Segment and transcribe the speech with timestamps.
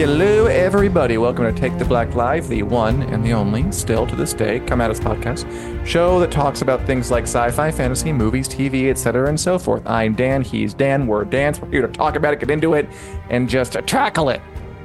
[0.00, 1.18] Hello, everybody.
[1.18, 4.58] Welcome to Take the Black Live, the one and the only, still to this day,
[4.60, 5.46] come at us podcast
[5.86, 9.86] show that talks about things like sci-fi, fantasy, movies, TV, etc., and so forth.
[9.86, 10.40] I'm Dan.
[10.40, 11.06] He's Dan.
[11.06, 11.54] We're Dan.
[11.60, 12.88] We're here to talk about it, get into it,
[13.28, 14.40] and just tackle it.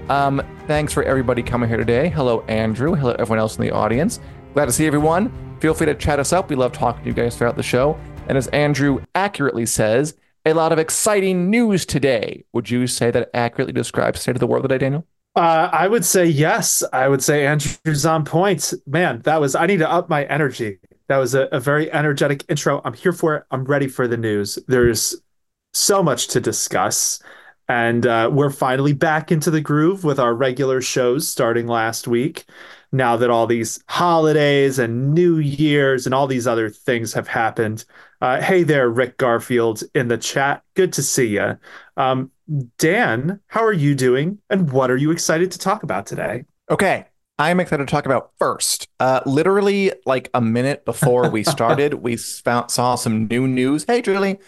[0.09, 2.09] Um, thanks for everybody coming here today.
[2.09, 2.93] Hello, Andrew.
[2.93, 4.19] Hello, everyone else in the audience.
[4.53, 5.31] Glad to see everyone.
[5.61, 6.49] Feel free to chat us up.
[6.49, 7.97] We love talking to you guys throughout the show.
[8.27, 10.16] And as Andrew accurately says,
[10.46, 12.46] a lot of exciting news today.
[12.54, 15.06] Would you say that accurately describes state of the world today, Daniel?
[15.36, 16.83] Uh, I would say yes.
[16.94, 18.73] I would say Andrew's on point.
[18.88, 20.80] Man, that was, I need to up my energy.
[21.08, 22.82] That was a, a very energetic intro.
[22.86, 23.44] I'm here for it.
[23.52, 24.58] I'm ready for the news.
[24.67, 25.16] There's
[25.73, 27.22] so much to discuss.
[27.67, 32.45] And uh, we're finally back into the groove with our regular shows starting last week.
[32.92, 37.84] Now that all these holidays and New Year's and all these other things have happened,
[38.21, 40.64] uh, hey there, Rick Garfield in the chat.
[40.76, 41.58] Good to see you.
[41.98, 42.31] Um,
[42.77, 44.39] Dan, how are you doing?
[44.49, 46.45] And what are you excited to talk about today?
[46.70, 47.05] Okay.
[47.37, 48.87] I'm excited to talk about first.
[48.99, 53.83] Uh, literally, like a minute before we started, we found, saw some new news.
[53.86, 54.39] Hey, Julie.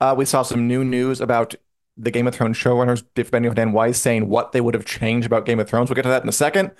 [0.00, 1.54] Uh, we saw some new news about
[1.96, 5.26] the Game of Thrones showrunners, Biff Benioff Dan Weiss, saying what they would have changed
[5.26, 5.88] about Game of Thrones.
[5.88, 6.72] We'll get to that in a second.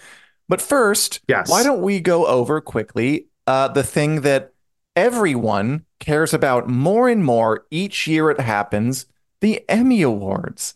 [0.49, 1.49] But first, yes.
[1.49, 4.54] why don't we go over quickly uh, the thing that
[4.97, 9.07] everyone cares about more and more each year it happens
[9.41, 10.75] the Emmy Awards.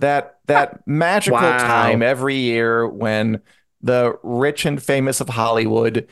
[0.00, 1.56] That that magical Wow.
[1.56, 3.42] time every year when
[3.82, 6.08] the rich and famous of Hollywood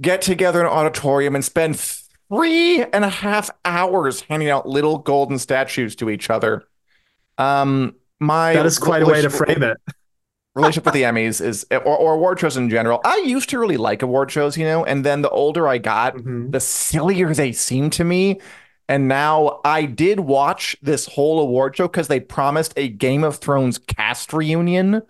[0.00, 4.98] get together in an auditorium and spend three and a half hours handing out little
[4.98, 6.64] golden statues to each other.
[7.38, 9.78] Um, my That is quite a way to frame it.
[10.54, 13.00] Relationship with the Emmys is or, or award shows in general.
[13.04, 16.14] I used to really like award shows, you know, and then the older I got,
[16.16, 16.52] Mhm.
[16.52, 18.40] the sillier they seemed to me.
[18.88, 23.36] And now I did watch this whole award show because they promised a Game of
[23.36, 25.00] Thrones cast reunion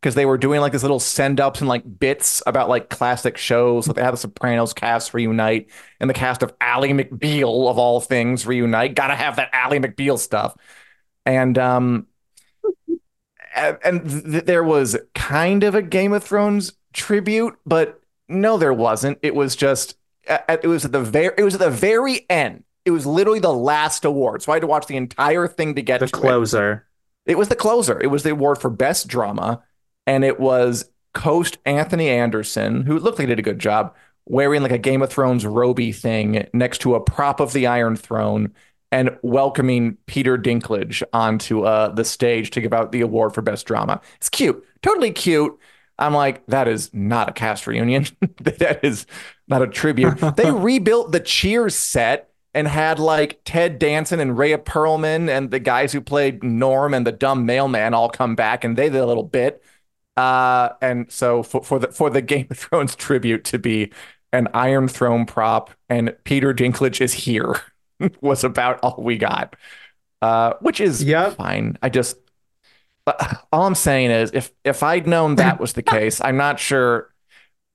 [0.00, 3.36] because they were doing like this little send ups and like bits about like classic
[3.36, 3.86] shows.
[3.86, 5.68] Like they had the Sopranos cast reunite
[6.00, 8.94] and the cast of Ally McBeal of all things reunite.
[8.96, 10.56] Gotta have that Ally McBeal stuff.
[11.26, 12.06] And um
[13.54, 18.72] and and th- there was kind of a Game of Thrones tribute, but no, there
[18.74, 19.18] wasn't.
[19.22, 19.96] It was just
[20.28, 22.64] at- it was at the very it was at the very end.
[22.84, 25.82] It was literally the last award, so I had to watch the entire thing to
[25.82, 26.20] get The to it.
[26.20, 26.86] closer.
[27.26, 28.00] It was the closer.
[28.00, 29.62] It was the award for best drama,
[30.06, 33.94] and it was Coast Anthony Anderson, who looked like he did a good job,
[34.26, 37.96] wearing like a Game of Thrones roby thing next to a prop of the Iron
[37.96, 38.52] Throne,
[38.92, 43.66] and welcoming Peter Dinklage onto uh, the stage to give out the award for best
[43.66, 44.00] drama.
[44.16, 45.56] It's cute, totally cute.
[45.98, 48.06] I'm like, that is not a cast reunion.
[48.40, 49.06] that is
[49.48, 50.16] not a tribute.
[50.36, 55.60] they rebuilt the Cheers set and had like Ted Danson and Rhea Perlman and the
[55.60, 59.06] guys who played Norm and the dumb mailman all come back and they did a
[59.06, 59.62] little bit.
[60.16, 63.92] Uh, and so for, for the for the Game of Thrones tribute to be
[64.32, 67.54] an Iron Throne prop and Peter Dinklage is here
[68.20, 69.56] was about all we got.
[70.22, 71.36] Uh, which is Yep.
[71.36, 71.78] fine.
[71.82, 72.16] I just
[73.06, 76.60] uh, all I'm saying is if if I'd known that was the case, I'm not
[76.60, 77.12] sure.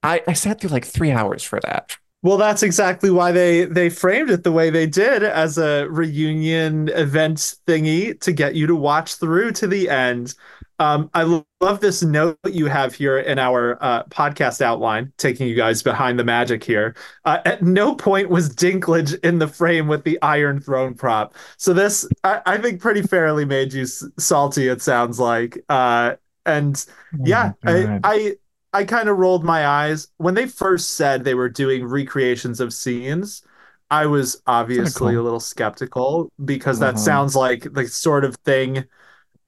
[0.03, 1.97] I, I sat through like three hours for that.
[2.25, 6.89] Well, that's exactly why they they framed it the way they did as a reunion
[6.89, 7.37] event
[7.67, 10.33] thingy to get you to watch through to the end.
[10.79, 11.21] Um, I
[11.61, 16.17] love this note you have here in our uh, podcast outline, taking you guys behind
[16.17, 16.95] the magic here.
[17.25, 21.35] Uh, at no point was Dinklage in the frame with the Iron Throne prop.
[21.57, 24.67] So this, I, I think, pretty fairly made you salty.
[24.67, 26.83] It sounds like, uh, and
[27.13, 28.35] oh yeah, I, I
[28.75, 32.73] I kind of rolled my eyes when they first said they were doing recreations of
[32.73, 33.41] scenes.
[33.89, 35.21] I was obviously cool.
[35.21, 37.03] a little skeptical because that uh-huh.
[37.03, 38.83] sounds like the sort of thing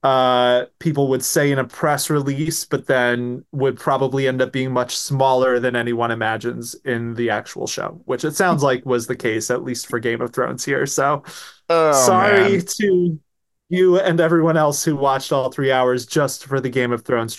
[0.02, 4.72] uh, people would say in a press release, but then would probably end up being
[4.72, 9.16] much smaller than anyone imagines in the actual show, which it sounds like was the
[9.16, 10.86] case, at least for Game of Thrones here.
[10.86, 11.24] So
[11.68, 12.66] oh, sorry man.
[12.66, 13.20] to
[13.68, 17.36] you and everyone else who watched all three hours just for the Game of Thrones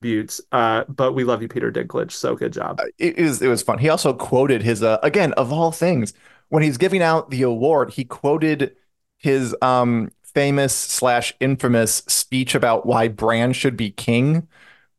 [0.00, 0.40] tributes.
[0.52, 2.12] Uh, but we love you, Peter Dinklage.
[2.12, 2.80] So good job.
[2.80, 3.42] Uh, it is.
[3.42, 3.78] It was fun.
[3.78, 6.12] He also quoted his uh, again of all things
[6.48, 7.92] when he's giving out the award.
[7.92, 8.76] He quoted
[9.18, 14.46] his um famous slash infamous speech about why Bran should be king.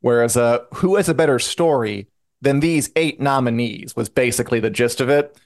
[0.01, 2.07] Whereas, uh, who has a better story
[2.41, 5.37] than these eight nominees was basically the gist of it.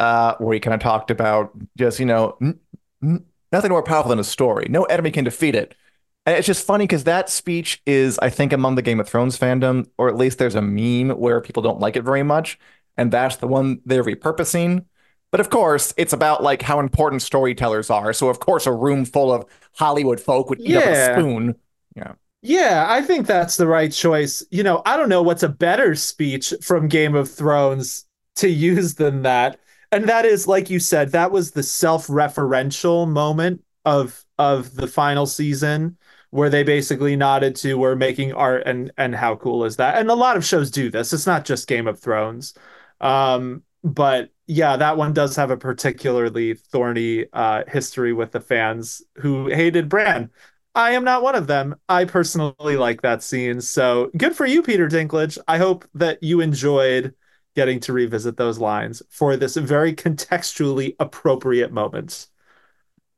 [0.00, 2.58] Uh, where he kind of talked about just, you know, n-
[3.00, 4.66] n- nothing more powerful than a story.
[4.68, 5.76] No enemy can defeat it.
[6.26, 9.38] And it's just funny because that speech is, I think, among the Game of Thrones
[9.38, 12.58] fandom, or at least there's a meme where people don't like it very much.
[12.96, 14.86] And that's the one they're repurposing.
[15.30, 18.12] But of course, it's about like how important storytellers are.
[18.12, 20.78] So of course, a room full of Hollywood folk would eat yeah.
[20.78, 21.56] up a spoon.
[21.96, 22.12] Yeah.
[22.40, 24.44] Yeah, I think that's the right choice.
[24.50, 28.04] You know, I don't know what's a better speech from Game of Thrones
[28.36, 29.58] to use than that.
[29.90, 35.26] And that is, like you said, that was the self-referential moment of of the final
[35.26, 35.96] season
[36.34, 39.98] where they basically nodded to we're making art and and how cool is that?
[39.98, 41.12] And a lot of shows do this.
[41.12, 42.54] It's not just Game of Thrones.
[43.00, 49.00] Um, but yeah, that one does have a particularly thorny uh, history with the fans
[49.18, 50.28] who hated Bran.
[50.74, 51.76] I am not one of them.
[51.88, 53.60] I personally like that scene.
[53.60, 55.38] So good for you, Peter Dinklage.
[55.46, 57.14] I hope that you enjoyed
[57.54, 62.26] getting to revisit those lines for this very contextually appropriate moment.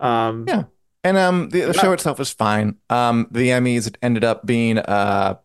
[0.01, 0.65] Um, yeah.
[1.07, 2.77] And um, the, the show itself was fine.
[2.91, 5.37] Um, the Emmys ended up being uh,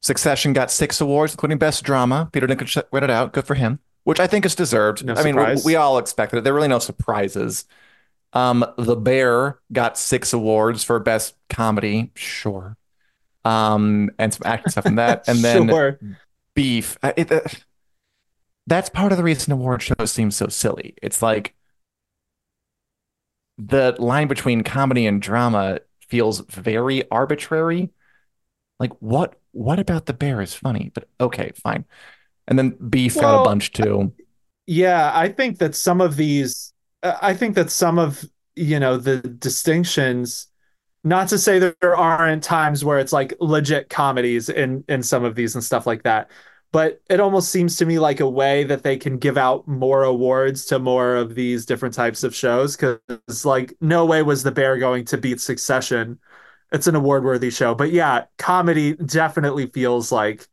[0.00, 2.28] Succession got six awards, including Best Drama.
[2.32, 3.32] Peter Dinklage read it out.
[3.32, 5.04] Good for him which I think is deserved.
[5.04, 6.44] No I mean, we, we, all expected it.
[6.44, 7.66] There are really no surprises.
[8.32, 12.76] Um, The Bear got six awards for best comedy, sure,
[13.44, 15.98] um, and some acting stuff in that, and then sure.
[16.54, 16.98] Beef.
[17.02, 17.40] It, uh,
[18.66, 20.94] that's part of the reason award shows seem so silly.
[21.02, 21.54] It's like
[23.58, 27.90] the line between comedy and drama feels very arbitrary.
[28.78, 29.38] Like what?
[29.52, 30.90] What about The Bear is funny?
[30.94, 31.84] But okay, fine.
[32.48, 34.12] And then beef well, got a bunch too.
[34.66, 36.72] Yeah, I think that some of these,
[37.02, 38.24] uh, I think that some of,
[38.56, 40.48] you know, the distinctions,
[41.04, 45.24] not to say that there aren't times where it's like legit comedies in in some
[45.24, 46.30] of these and stuff like that,
[46.72, 50.02] but it almost seems to me like a way that they can give out more
[50.04, 54.50] awards to more of these different types of shows because like no way was the
[54.52, 56.18] bear going to beat succession
[56.72, 60.48] it's an award worthy show but yeah comedy definitely feels like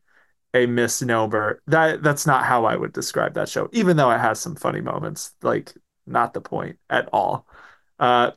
[0.53, 1.61] a misnomer.
[1.67, 4.81] That that's not how I would describe that show, even though it has some funny
[4.81, 5.33] moments.
[5.41, 5.73] Like
[6.05, 7.47] not the point at all.
[7.99, 8.31] Uh,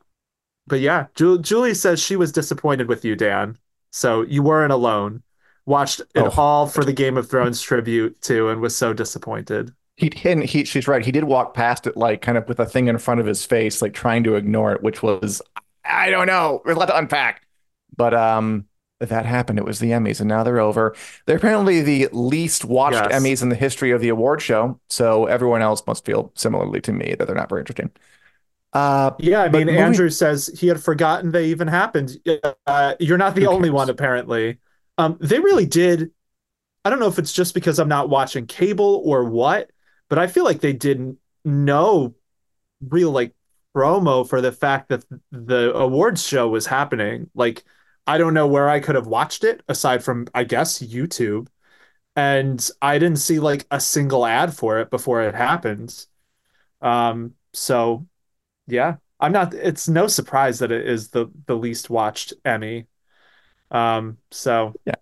[0.67, 3.59] but yeah, Ju- Julie says she was disappointed with you, Dan.
[3.91, 5.23] So you weren't alone.
[5.65, 6.33] Watched it oh.
[6.37, 9.73] all for the Game of Thrones tribute too, and was so disappointed.
[9.97, 11.05] He, he, he she's right.
[11.05, 13.45] He did walk past it like kind of with a thing in front of his
[13.45, 15.41] face, like trying to ignore it, which was
[15.85, 16.63] I don't know.
[16.65, 17.47] There's a lot to unpack.
[17.97, 18.67] But um,
[18.99, 19.59] that happened.
[19.59, 20.95] It was the Emmys, and now they're over.
[21.27, 23.13] They're apparently the least watched yes.
[23.13, 24.81] Emmys in the history of the award show.
[24.89, 27.91] So everyone else must feel similarly to me that they're not very interesting.
[28.73, 29.81] Uh, yeah, I mean, moving...
[29.81, 32.17] Andrew says he had forgotten they even happened.
[32.67, 34.59] Uh, you're not the only one, apparently.
[35.03, 36.11] Um, they really did.
[36.85, 39.71] I don't know if it's just because I'm not watching cable or what,
[40.09, 42.15] but I feel like they didn't know
[42.81, 43.35] real like
[43.75, 47.31] promo for the fact that the awards show was happening.
[47.35, 47.65] Like
[48.07, 51.49] I don't know where I could have watched it aside from, I guess, YouTube.
[52.15, 56.07] And I didn't see like a single ad for it before it happened.
[56.81, 58.07] Um, so
[58.67, 62.87] yeah, I'm not, it's no surprise that it is the, the least watched Emmy.
[63.73, 64.95] Um, so yeah,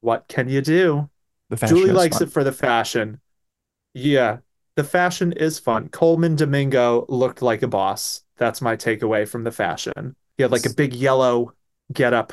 [0.00, 1.10] what can you do?
[1.66, 2.28] Julie likes fun.
[2.28, 3.20] it for the fashion.
[3.94, 4.38] Yeah,
[4.76, 5.88] the fashion is fun.
[5.88, 8.22] Colman Domingo looked like a boss.
[8.36, 10.16] That's my takeaway from the fashion.
[10.36, 11.52] He had like a big yellow
[11.92, 12.32] get up.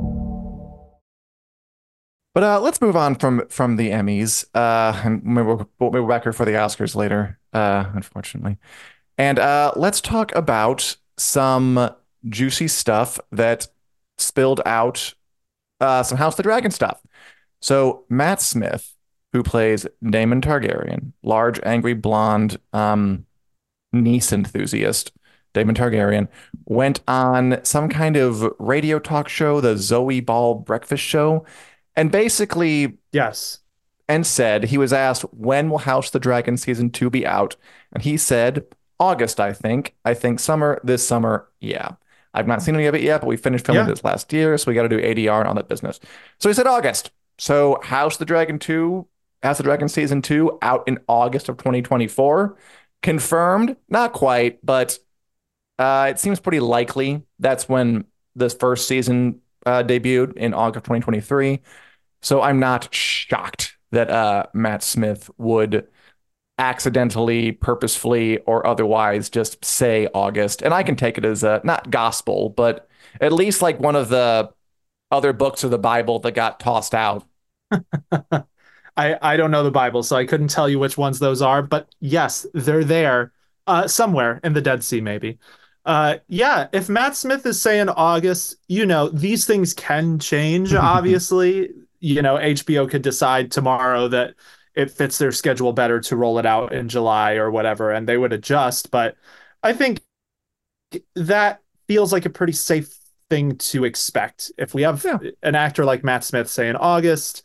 [2.33, 4.45] But uh, let's move on from from the Emmys.
[4.53, 7.39] Uh, and maybe we'll, we'll back her for the Oscars later.
[7.53, 8.57] Uh, unfortunately,
[9.17, 11.89] and uh, let's talk about some
[12.27, 13.67] juicy stuff that
[14.17, 15.13] spilled out.
[15.79, 17.01] Uh, some House of the Dragon stuff.
[17.59, 18.95] So Matt Smith,
[19.33, 23.25] who plays Daemon Targaryen, large, angry, blonde, um,
[23.91, 25.11] niece enthusiast,
[25.53, 26.27] Daemon Targaryen,
[26.65, 31.45] went on some kind of radio talk show, the Zoe Ball Breakfast Show,
[31.95, 33.59] and basically Yes.
[34.07, 37.55] and said he was asked when will House the Dragon season two be out,
[37.93, 38.63] and he said
[38.99, 39.39] August.
[39.39, 39.95] I think.
[40.05, 41.47] I think summer this summer.
[41.59, 41.91] Yeah,
[42.33, 43.89] I've not seen any of it yet, but we finished filming Yeah.
[43.91, 45.99] this last year, so we got to do ADR on that business.
[46.39, 47.11] So he said August.
[47.37, 49.07] So House the Dragon two,
[49.43, 52.55] House the Dragon season two out in August of 2024.
[53.01, 53.75] Confirmed?
[53.89, 54.99] Not quite, but
[55.79, 58.05] uh, it seems pretty likely that's when
[58.35, 61.61] this first season uh, debuted in August of 2023.
[62.21, 65.87] So I'm not shocked that uh, Matt Smith would
[66.57, 70.61] accidentally, purposefully, or otherwise just say August.
[70.61, 72.87] And I can take it as a not gospel, but
[73.19, 74.51] at least like one of the
[75.09, 77.25] other books of the Bible that got tossed out.
[78.97, 81.61] I, I don't know the Bible, so I couldn't tell you which ones those are,
[81.61, 83.31] but yes, they're there
[83.67, 85.39] uh, somewhere in the Dead Sea, maybe.
[85.85, 91.71] Uh, yeah, if Matt Smith is saying August, you know, these things can change, obviously.
[91.99, 94.35] you know, HBO could decide tomorrow that
[94.75, 98.17] it fits their schedule better to roll it out in July or whatever, and they
[98.17, 98.91] would adjust.
[98.91, 99.15] But
[99.63, 100.01] I think
[101.15, 102.95] that feels like a pretty safe
[103.29, 104.51] thing to expect.
[104.57, 105.19] If we have Yeah.
[105.43, 107.43] an actor like Matt Smith saying August,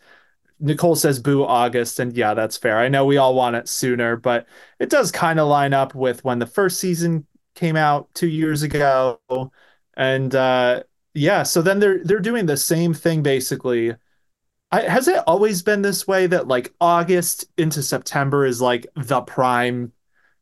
[0.61, 2.79] Nicole says boo August, and yeah, that's fair.
[2.79, 4.47] I know we all want it sooner, but
[4.81, 8.63] it does kind of line up with when the first season came out two years
[8.63, 9.21] ago.
[9.97, 10.85] And uh
[11.15, 13.95] yeah, so then they're they're doing the same thing basically.
[14.71, 19.23] I, has it always been this way that like August into September is like the
[19.23, 19.93] prime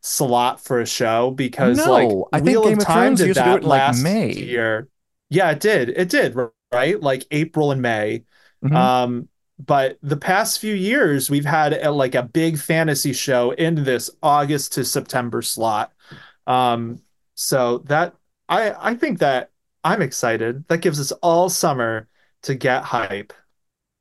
[0.01, 1.31] slot for a show?
[1.31, 3.63] Because No, like I think Wheel Game of Time Thrones did used to do that
[3.63, 4.33] it like, last May.
[4.33, 4.89] year.
[5.31, 5.91] Yeah, it did.
[5.91, 6.37] It did,
[6.73, 7.01] right?
[7.01, 8.25] Like April and May.
[8.65, 8.75] Mhm.
[8.75, 9.29] Um,
[9.65, 14.11] but the past few years, we've had a, like a big fantasy show in this
[14.23, 15.93] August to September slot.
[16.47, 17.01] Um,
[17.35, 18.15] so that
[18.49, 19.51] I I think that
[19.83, 20.67] I'm excited.
[20.69, 22.09] That gives us all summer
[22.43, 23.33] to get hype,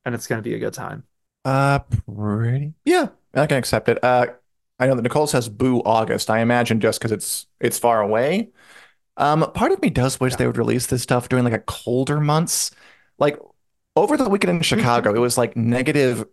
[0.06, 1.04] and it's going to be a good time.
[1.46, 2.74] Uh, pretty.
[2.86, 4.04] Yeah, I can accept it.
[4.04, 4.28] Uh,
[4.80, 6.30] I know that Nicole says boo August.
[6.30, 8.52] I imagine just because it's it's far away.
[9.18, 12.20] Um, part of me does wish they would release this stuff during like a colder
[12.20, 12.72] months.
[13.20, 13.40] Like
[13.96, 16.26] over the weekend in Chicago, it was like negative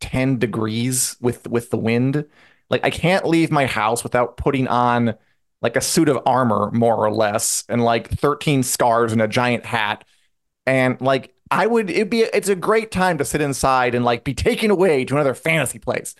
[0.00, 2.24] 10 degrees with with the wind.
[2.70, 5.14] Like I can't leave my house without putting on
[5.62, 9.64] like a suit of armor, more or less, and like 13 scarves and a giant
[9.66, 10.04] hat.
[10.66, 14.24] And like I would it'd be it's a great time to sit inside and like
[14.24, 16.14] be taken away to another fantasy place.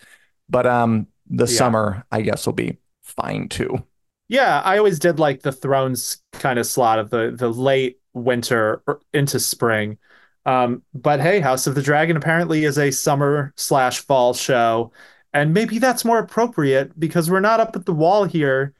[0.49, 1.47] But um the Yeah.
[1.47, 3.83] summer, I guess, will be fine too.
[4.29, 8.81] Yeah, I always did like the Thrones kind of slot of the the late winter
[8.87, 9.97] or into spring.
[10.45, 14.91] Um, but hey, House of the Dragon apparently is a summer slash fall show,
[15.33, 18.73] and maybe that's more appropriate because we're not up at the wall here.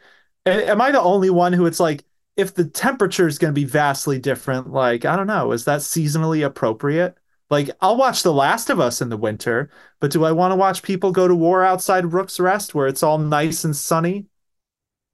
[0.46, 2.04] Am I the only one who it's like
[2.36, 4.72] if the temperature is going to be vastly different?
[4.72, 7.16] Like I don't know, is that seasonally appropriate?
[7.50, 9.70] Like I'll watch The Last of Us in the winter,
[10.00, 13.04] but do I want to watch people go to war outside Rook's Rest where it's
[13.04, 14.26] all nice and sunny?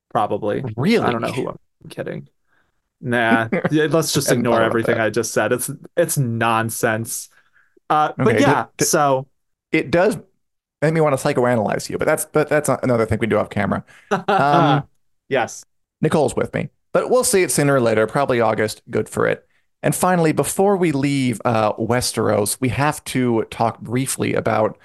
[0.09, 0.63] Probably.
[0.75, 1.05] Really?
[1.05, 2.29] I don't know who I'm kidding.
[3.01, 4.99] Nah, let's just ignore everything.
[4.99, 5.51] I just said.
[5.53, 7.29] It's it's nonsense.
[7.89, 9.27] Uh, but yeah, so
[9.71, 10.17] It does
[10.81, 13.49] make me want to psychoanalyze you, but that's but that's another thing we do off
[13.49, 13.85] camera.
[14.39, 14.88] Um,
[15.29, 15.63] yes,
[16.01, 18.81] Nicole's with me, but we'll see it sooner or later, probably August.
[18.89, 19.45] Good for it.
[19.81, 24.77] And finally, before we leave uh, Westeros, we have to talk briefly about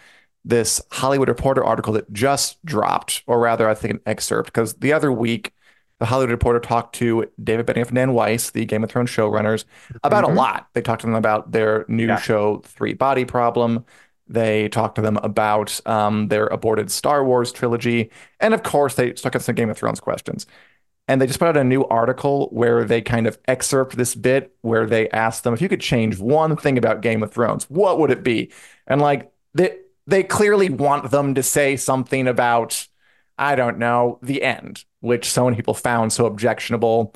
[0.44, 4.92] this Hollywood Reporter article that just dropped, or rather, I think an excerpt, because the
[4.92, 5.52] other week,
[5.98, 9.64] the Hollywood Reporter talked to David Benioff and Dan Weiss, the Game of Thrones showrunners,
[10.04, 10.30] about Mhm.
[10.30, 10.68] a lot.
[10.74, 12.18] They talked to them about their new Yeah.
[12.18, 13.84] show, Three Body Problem.
[14.28, 18.10] They talked to them about um, their aborted Star Wars trilogy.
[18.40, 20.46] And of course, they stuck in some Game of Thrones questions.
[21.06, 24.54] and they just put out a new article where they kind of excerpt this bit
[24.62, 27.98] where they ask them if you could change one thing about Game of Thrones, what
[27.98, 28.50] would it be?
[28.86, 32.86] And like they they clearly want them to say something about
[33.38, 37.14] I don't know the end, which so many people found so objectionable.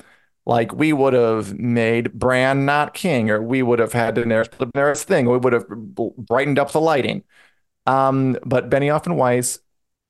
[0.49, 4.65] Like we would have made Bran not king, or we would have had Daenerys the
[4.65, 7.23] Daenerys thing, we would have brightened up the lighting.
[7.85, 9.59] Um, but Benioff and Weiss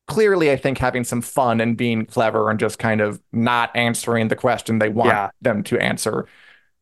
[0.08, 4.30] clearly, I think, having some fun and being clever and just kind of not answering
[4.30, 5.30] the question they want yeah.
[5.42, 6.26] them to answer.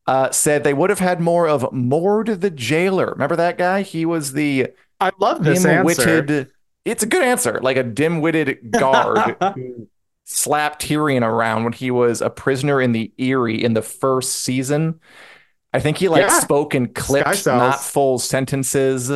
[0.06, 3.08] Uh, said they would have had more of Mord the jailer.
[3.08, 3.82] Remember that guy?
[3.82, 4.68] He was the
[5.02, 6.48] I love this answer.
[6.86, 9.88] It's a good answer, like a dim-witted guard who
[10.30, 15.00] slapped Tyrion around when he was a prisoner in the Eyrie in the first season.
[15.74, 16.40] I think he like yeah.
[16.40, 19.12] spoke in clips, not full sentences.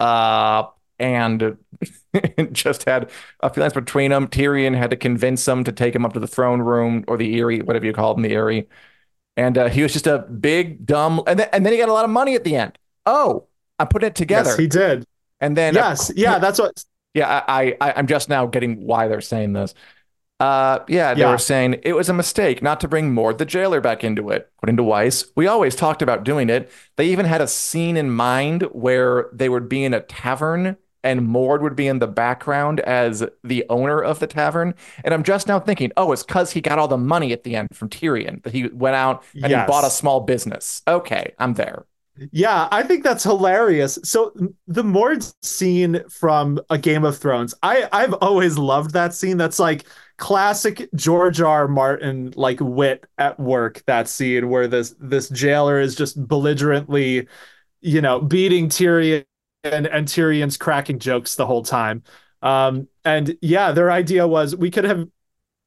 [0.00, 0.64] Uh,
[0.98, 1.58] and
[2.52, 3.10] just had
[3.40, 4.26] a few lines between them.
[4.26, 7.38] Tyrion had to convince him to take him up to the throne room or the
[7.38, 8.68] Eyrie, whatever you call them, the Eyrie.
[9.36, 11.92] And uh, he was just a big dumb, and then and then he got a
[11.92, 12.78] lot of money at the end.
[13.04, 13.48] Oh,
[13.78, 14.50] I'm putting it together.
[14.50, 15.06] Yes, he did.
[15.40, 16.84] And then yes, uh, yeah, that's what.
[17.14, 19.74] Yeah, I, I I'm just now getting why they're saying this.
[20.42, 21.30] Uh, yeah, they yeah.
[21.30, 24.50] were saying it was a mistake not to bring Mord the jailer back into it.
[24.56, 26.68] According to Weiss, we always talked about doing it.
[26.96, 31.28] They even had a scene in mind where they would be in a tavern and
[31.28, 34.74] Mord would be in the background as the owner of the tavern.
[35.04, 37.54] And I'm just now thinking, oh, it's because he got all the money at the
[37.54, 39.64] end from Tyrion that he went out and yes.
[39.64, 40.82] he bought a small business.
[40.88, 41.86] Okay, I'm there.
[42.30, 43.98] Yeah, I think that's hilarious.
[44.02, 44.32] So
[44.66, 49.38] the Mord scene from A Game of Thrones, I I've always loved that scene.
[49.38, 49.84] That's like
[50.22, 51.62] classic George R.
[51.62, 51.68] R.
[51.68, 53.82] Martin like wit at work.
[53.86, 57.26] That scene where this this jailer is just belligerently,
[57.80, 59.24] you know, beating Tyrion
[59.64, 62.04] and, and Tyrion's cracking jokes the whole time.
[62.40, 65.08] Um, and yeah, their idea was we could have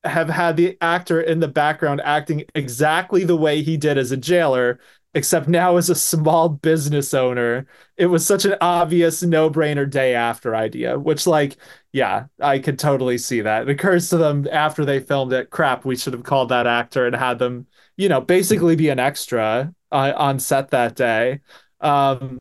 [0.05, 4.17] have had the actor in the background acting exactly the way he did as a
[4.17, 4.79] jailer,
[5.15, 7.65] except now as a small business owner.
[7.95, 11.55] It was such an obvious no-brainer day after idea, which like,
[11.93, 13.63] yeah, I could totally see that.
[13.63, 17.07] It occurs to them after they filmed it, crap, we should have called that actor
[17.07, 21.39] and had them, you know, basically be an extra uh, on set that day.
[21.79, 22.37] Um,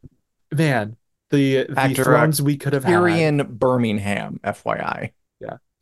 [0.52, 0.96] man,
[1.30, 3.58] the the thrones we could have Tyrion had.
[3.58, 5.12] Birmingham, FYI.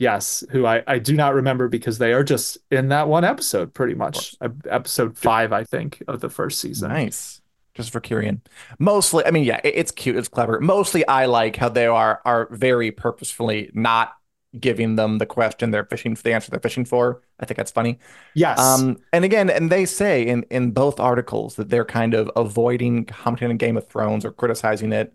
[0.02, 3.72] Yes, who I, I do not remember because they are just in that one episode,
[3.72, 4.34] pretty much.
[4.68, 6.88] Episode five, I think, of the first season.
[6.88, 7.40] Nice.
[7.74, 8.40] Just for Tyrion.
[8.80, 10.58] Mostly, I mean, yeah, it's cute, it's clever.
[10.58, 14.14] Mostly I like how they are are very purposefully not
[14.58, 17.22] giving them the question they're fishing for the answer they're fishing for.
[17.38, 18.00] I think that's funny.
[18.34, 18.58] Yes.
[18.58, 23.04] Um, and again, and they say in in both articles that they're kind of avoiding
[23.04, 25.14] commenting on Game of Thrones or criticizing it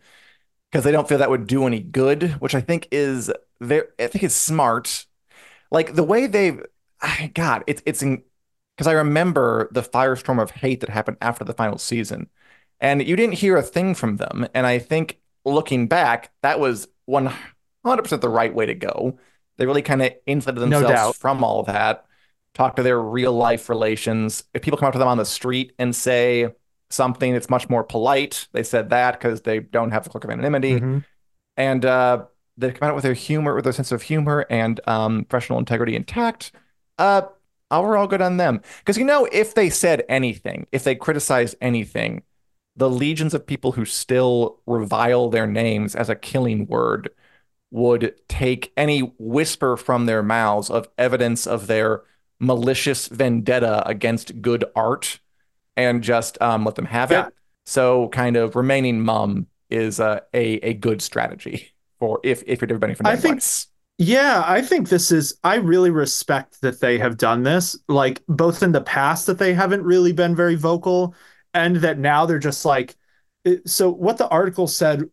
[0.72, 4.08] because they don't feel that would do any good, which I think is very, I
[4.08, 5.06] think is smart.
[5.72, 6.62] Like the way they've,
[7.34, 11.78] God, it's it's because I remember the firestorm of hate that happened after the final
[11.78, 12.30] season,
[12.80, 14.48] and you didn't hear a thing from them.
[14.54, 17.34] And I think looking back, that was one
[17.86, 19.20] hundred percent the right way to go.
[19.58, 22.06] They really kind of insulated themselves no from all of that.
[22.54, 24.44] Talk to their real life relations.
[24.54, 26.48] If people come up to them on the street and say,
[26.90, 28.48] something that's much more polite.
[28.52, 30.76] They said that because they don't have the cloak of anonymity.
[30.76, 31.00] Mm-hmm.
[31.58, 32.26] And uh,
[32.58, 35.96] they come out with their humor, with their sense of humor and um, professional integrity
[35.96, 36.52] intact.
[36.98, 37.24] Uh,
[37.72, 38.62] we're all good on them.
[38.80, 42.24] Because, you know, if they said anything, if they criticized anything,
[42.76, 47.10] the legions of people who still revile their names as a killing word
[47.72, 52.04] would take any whisper from their mouths of evidence of their
[52.40, 55.20] malicious vendetta against good art
[55.78, 57.28] and just um, let them have yeah.
[57.28, 57.34] it.
[57.66, 62.68] So kind of remaining mum is a, a, a good strategy for if if you're
[62.68, 63.68] benefiting from I think, advice.
[64.00, 67.78] Yeah, I think this is I really respect that they have done this.
[67.88, 71.16] Like both in the past that they haven't really been very vocal
[71.54, 72.96] and that now they're just like
[73.66, 75.04] so what the article said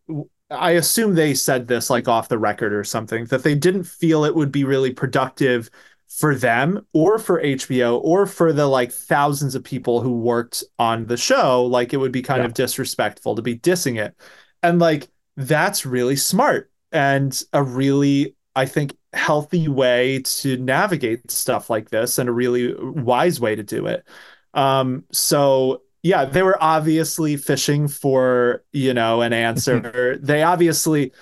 [0.50, 4.24] I assume they said this like off the record or something that they didn't feel
[4.24, 5.70] it would be really productive
[6.09, 11.07] for them or for HBO or for the like thousands of people who worked on
[11.07, 12.47] the show, like it would be kind yeah.
[12.47, 14.14] of disrespectful to be dissing it.
[14.62, 21.71] And like that's really smart and a really, I think, healthy way to navigate stuff
[21.71, 24.07] like this and a really wise way to do it.
[24.55, 30.19] Um, so yeah, they were obviously fishing for, you know, an answer.
[30.21, 31.12] they obviously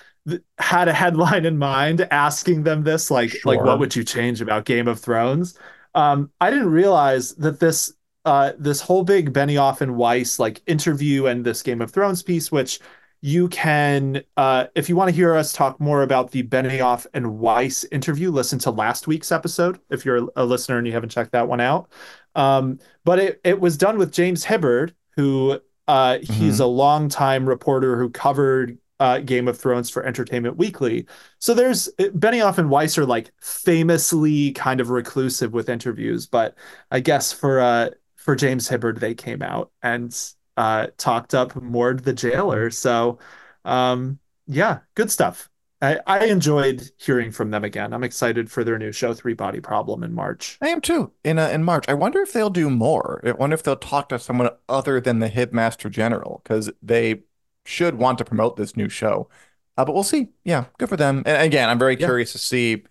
[0.59, 3.41] had a headline in mind asking them this like sure.
[3.45, 5.59] like what would you change about Game of Thrones
[5.95, 7.93] um I didn't realize that this
[8.25, 12.53] uh this whole big Benioff and Weiss like interview and this Game of Thrones piece
[12.53, 12.79] which
[13.23, 17.39] you can, uh, if you want to hear us talk more about the Benioff and
[17.39, 21.31] Weiss interview, listen to last week's episode if you're a listener and you haven't checked
[21.31, 21.89] that one out.
[22.35, 26.33] Um, but it, it was done with James Hibberd, who uh, mm-hmm.
[26.33, 31.07] he's a longtime reporter who covered uh, Game of Thrones for Entertainment Weekly.
[31.41, 36.57] So there's Benioff and Weiss are like famously kind of reclusive with interviews, but
[36.93, 40.17] I guess for uh, for James Hibberd they came out and
[40.57, 42.71] uh, talked up Mord the Jailer.
[42.71, 43.19] So
[43.65, 45.49] um, yeah, good stuff.
[45.81, 47.93] I, I enjoyed hearing from them again.
[47.93, 50.59] I'm excited for their new show, Three Body Problem, in March.
[50.63, 51.11] I am too.
[51.25, 53.21] In uh, in March, I wonder if they'll do more.
[53.25, 57.23] I wonder if they'll talk to someone other than the Hibmaster General because they
[57.65, 59.29] should want to promote this new show.
[59.77, 60.29] Uh, but we'll see.
[60.45, 61.23] Yeah, good for them.
[61.25, 62.07] And again, I'm very yeah.
[62.07, 62.85] curious to see.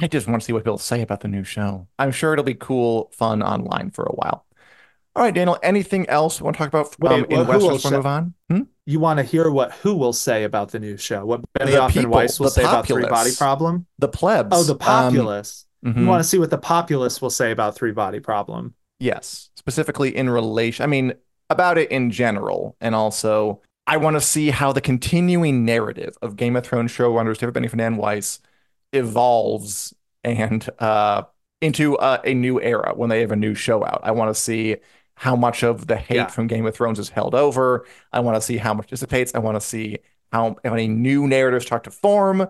[0.00, 1.86] I just want to see what people say about the new show.
[1.98, 4.44] I'm sure it'll be cool, fun online for a while.
[5.16, 5.56] All right, Daniel.
[5.62, 8.06] Anything else you want to talk about um, Wait, in well, Westeros before we move
[8.06, 8.34] on?
[8.50, 8.60] Hmm?
[8.86, 11.24] You want to hear what who will say about the new show?
[11.24, 13.86] What Benioff people, and Weiss will say populace, about Three Body Problem?
[13.98, 14.50] The plebs.
[14.52, 15.66] Oh, the um, populace.
[15.84, 16.00] Um, mm-hmm.
[16.02, 18.74] You want to see what the populace will say about Three Body Problem?
[18.98, 20.82] Yes, specifically in relation.
[20.82, 21.14] I mean,
[21.50, 26.36] about it in general, and also I want to see how the continuing narrative of
[26.36, 28.40] Game of Thrones showrunners David Benioff and Anne Weiss
[28.92, 31.24] evolves and uh,
[31.60, 34.00] into uh, a new era when they have a new show out.
[34.02, 34.76] I want to see
[35.16, 36.26] how much of the hate yeah.
[36.26, 37.86] from Game of Thrones is held over.
[38.12, 39.34] I want to see how much dissipates.
[39.34, 39.98] I want to see
[40.32, 42.48] how, how many new narratives start to form.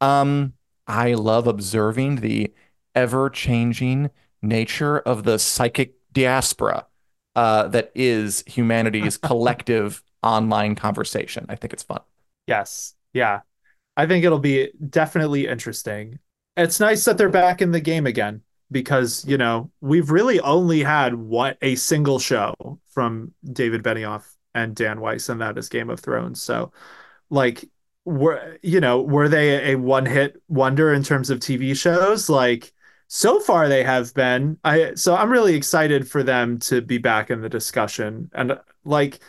[0.00, 0.52] Um,
[0.86, 2.52] I love observing the
[2.94, 4.10] ever changing
[4.42, 6.86] nature of the psychic diaspora
[7.36, 11.46] uh, that is humanity's collective online conversation.
[11.48, 12.00] I think it's fun.
[12.46, 12.94] Yes.
[13.12, 13.40] Yeah.
[13.96, 16.18] I think it'll be definitely interesting.
[16.56, 20.82] It's nice that they're back in the game again because you know we've really only
[20.82, 22.54] had what a single show
[22.88, 26.40] from David Benioff and Dan Weiss, and that is Game of Thrones.
[26.40, 26.72] So,
[27.30, 27.64] like,
[28.04, 32.28] were you know were they a one hit wonder in terms of TV shows?
[32.28, 32.72] Like,
[33.14, 34.56] so far they have been.
[34.64, 38.30] I so I'm really excited for them to be back in the discussion.
[38.32, 39.20] And like,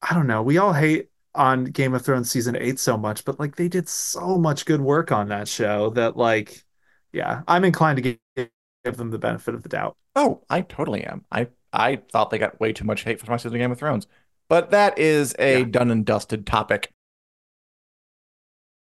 [0.00, 3.38] I don't know, we all hate on Game of Thrones season eight so much, but
[3.38, 6.64] like they did so much good work on that show that like,
[7.12, 8.48] yeah, I'm inclined to give
[8.82, 9.98] give them the benefit of the doubt.
[10.16, 11.26] Oh, I totally am.
[11.30, 13.78] I I thought they got way too much hate for my season of Game of
[13.78, 14.06] Thrones,
[14.48, 15.64] but that is a yeah.
[15.66, 16.94] done and dusted topic.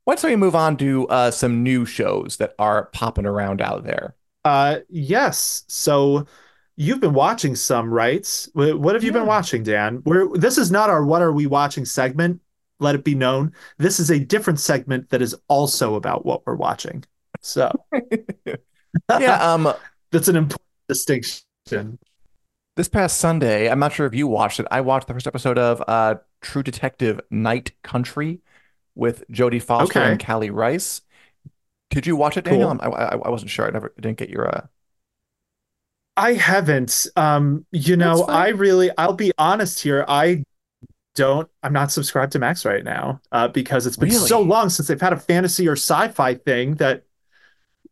[0.02, 3.84] Why don't we move on to uh, some new shows that are popping around out
[3.84, 4.16] there?
[4.44, 5.64] Uh, yes.
[5.68, 6.26] So
[6.76, 8.26] you've been watching some, right?
[8.54, 9.18] What have you yeah.
[9.18, 10.02] been watching, Dan?
[10.04, 12.40] We're, this is not our "What Are We Watching" segment.
[12.80, 13.52] Let it be known.
[13.78, 17.04] This is a different segment that is also about what we're watching.
[17.40, 17.70] So
[19.18, 19.72] yeah, um,
[20.10, 21.98] that's an important distinction.
[22.76, 24.66] This past Sunday, I'm not sure if you watched it.
[24.70, 28.40] I watched the first episode of uh, True Detective Night Country
[28.96, 30.10] with Jodie Foster okay.
[30.10, 31.02] and Kali Reis.
[31.94, 32.76] Did you watch it, Daniel?
[32.76, 32.94] Cool.
[32.94, 33.66] I, I, I wasn't sure.
[33.66, 34.48] I never I didn't get your.
[34.48, 34.66] Uh...
[36.16, 37.06] I haven't.
[37.16, 38.90] Um, you know, I really.
[38.98, 40.04] I'll be honest here.
[40.08, 40.44] I
[41.14, 41.48] don't.
[41.62, 44.28] I'm not subscribed to Max right now uh, because it's been really?
[44.28, 47.04] so long since they've had a fantasy or sci-fi thing that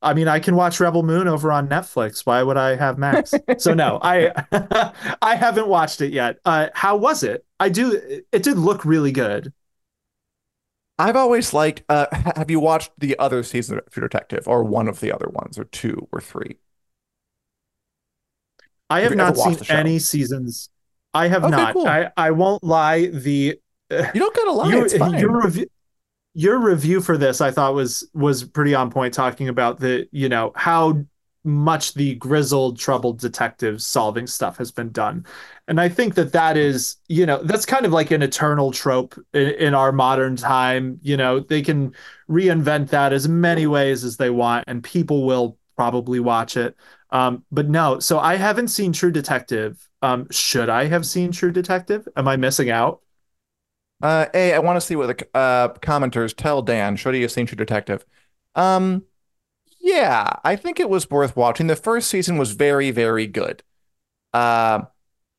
[0.02, 2.26] I mean, I can watch Rebel Moon over on Netflix.
[2.26, 3.32] Why would I have Max?
[3.58, 4.32] so no, I
[5.22, 6.38] I haven't watched it yet.
[6.44, 7.44] Uh, how was it?
[7.60, 8.22] I do.
[8.32, 9.52] It did look really good.
[10.98, 11.82] I've always liked.
[11.88, 15.28] Uh, have you watched the other season of True Detective, or one of the other
[15.28, 16.58] ones, or two, or three?
[18.90, 20.68] I have, have not seen any seasons.
[21.14, 21.72] I have okay, not.
[21.72, 21.86] Cool.
[21.86, 23.06] I I won't lie.
[23.06, 23.58] The
[23.90, 24.68] you don't gotta lie.
[24.68, 25.18] Your, it's fine.
[25.18, 25.66] Your review
[26.34, 30.28] your review for this I thought was was pretty on point talking about the you
[30.28, 31.04] know how
[31.44, 35.26] much the grizzled troubled detective solving stuff has been done.
[35.68, 39.18] And I think that that is you know that's kind of like an eternal trope
[39.32, 40.98] in, in our modern time.
[41.02, 41.94] You know they can
[42.28, 46.76] reinvent that as many ways as they want and people will probably watch it.
[47.10, 49.88] Um, but no so I haven't seen True Detective.
[50.02, 52.06] Um, should I have seen True Detective?
[52.16, 53.00] Am I missing out?
[54.02, 56.96] Uh, I want to see what the uh, commenters tell Dan.
[56.96, 58.04] Should he have seen True Detective?
[58.56, 59.04] Um,
[59.82, 61.66] yeah, I think it was worth watching.
[61.66, 63.62] The first season was very, very good.
[64.32, 64.82] Uh,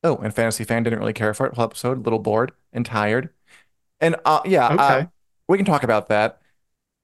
[0.02, 1.54] oh, and Fantasy Fan didn't really care for it.
[1.54, 3.30] Whole episode, a little bored and tired.
[4.00, 5.08] And uh, yeah, uh, okay.
[5.48, 6.42] we can talk about that.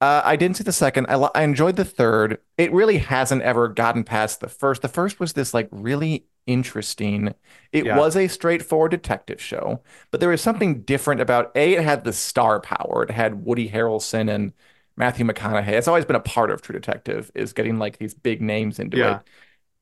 [0.03, 1.07] Uh, I didn't see the second.
[1.09, 2.39] I, I enjoyed the third.
[2.59, 4.83] It really hasn't ever gotten past the first.
[4.83, 7.35] The first was this like really interesting.
[7.73, 7.99] It yeah.
[7.99, 11.75] was a straightforward detective show, but there was something different about a.
[11.75, 13.03] It had the star power.
[13.03, 14.53] It had Woody Harrelson and
[14.97, 15.69] Matthew McConaughey.
[15.69, 18.99] It's always been a part of True Detective is getting like these big names into
[18.99, 19.17] yeah.
[19.17, 19.23] it.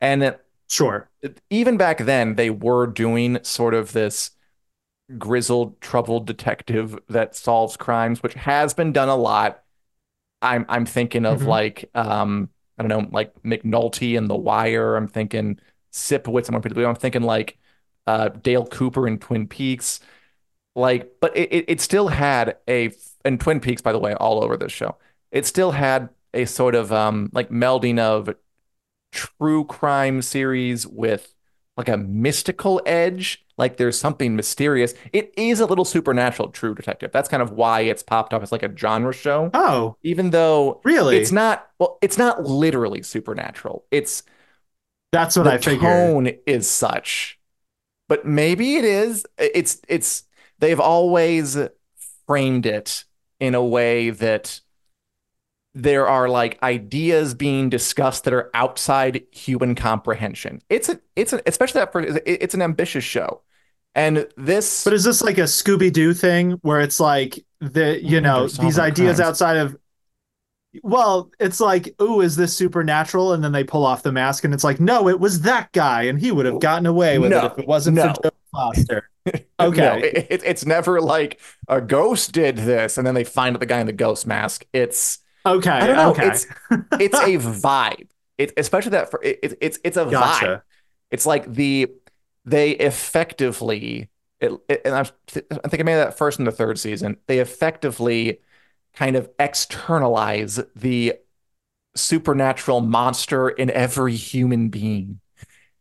[0.01, 1.11] And it, sure,
[1.51, 4.31] even back then they were doing sort of this
[5.19, 9.63] grizzled, troubled detective that solves crimes, which has been done a lot.
[10.43, 11.49] I'm I'm thinking of Mhm.
[11.49, 14.97] like um I don't know like McNulty and The Wire.
[14.97, 15.59] I'm thinking
[15.93, 16.85] Sipowicz and more people.
[16.87, 17.59] I'm thinking like
[18.07, 20.01] uh, Dale Cooper in Twin Peaks.
[20.75, 22.91] Like, but it it still had a
[23.25, 24.97] and Twin Peaks, by the way, all over this show.
[25.31, 28.35] It still had a sort of um like melding of
[29.13, 31.35] true crime series with
[31.77, 33.45] like a mystical edge.
[33.57, 34.95] Like there's something mysterious.
[35.13, 37.13] It is a little supernatural, True Detective.
[37.13, 40.85] That's kind of why it's popped up as like a genre show, Oh, even though
[40.85, 41.11] really?
[41.11, 41.69] it's not.
[41.79, 43.85] Well, it's not literally supernatural.
[43.91, 44.23] It's
[45.13, 46.19] That's what the I figured.
[46.19, 47.39] tone is such,
[48.09, 49.27] but maybe it is.
[49.39, 50.25] It's it's
[50.59, 51.59] they've always
[52.27, 53.05] framed it
[53.41, 54.61] in a way that
[55.75, 60.63] there are like ideas being discussed that are outside human comprehension.
[60.69, 63.43] It's a it's a, especially that for it's an ambitious show,
[63.95, 68.21] and this But is this like a Scooby Doo thing where it's like the you
[68.21, 69.21] know they're these ideas crimes.
[69.21, 69.77] outside of
[70.83, 73.33] well, it's like, ooh, is this supernatural?
[73.33, 76.03] And then they pull off the mask and it's like, no, it was that guy,
[76.03, 77.99] and he would have gotten away with No, it if it wasn't no.
[77.99, 79.09] for Joe Foster.
[79.61, 80.01] No, Okay.
[80.15, 83.81] it, it- it's never like a ghost did this, and then they find the guy
[83.81, 84.65] in the ghost mask.
[84.73, 85.71] It's Okay.
[85.71, 86.11] I don't know.
[86.13, 86.29] Okay.
[86.29, 86.47] It's
[86.93, 88.09] it's a vibe.
[88.39, 90.63] It, especially that for it, it- it's it's a vibe.
[91.11, 91.89] It's like the
[92.47, 94.09] they effectively
[94.41, 94.53] it,
[94.85, 95.07] and I'm,
[95.65, 97.19] I think I made that first in the third season.
[97.27, 98.39] They effectively
[98.95, 101.15] kind of externalize the
[101.97, 105.21] supernatural monster in every human being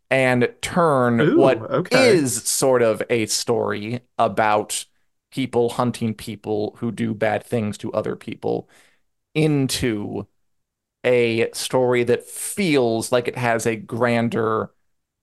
[0.10, 2.10] and turn Ooh, what okay.
[2.18, 4.86] is sort of a story about
[5.32, 8.70] people hunting people who do bad things to other people
[9.36, 10.28] into
[11.04, 14.72] a story that feels like it has a grander,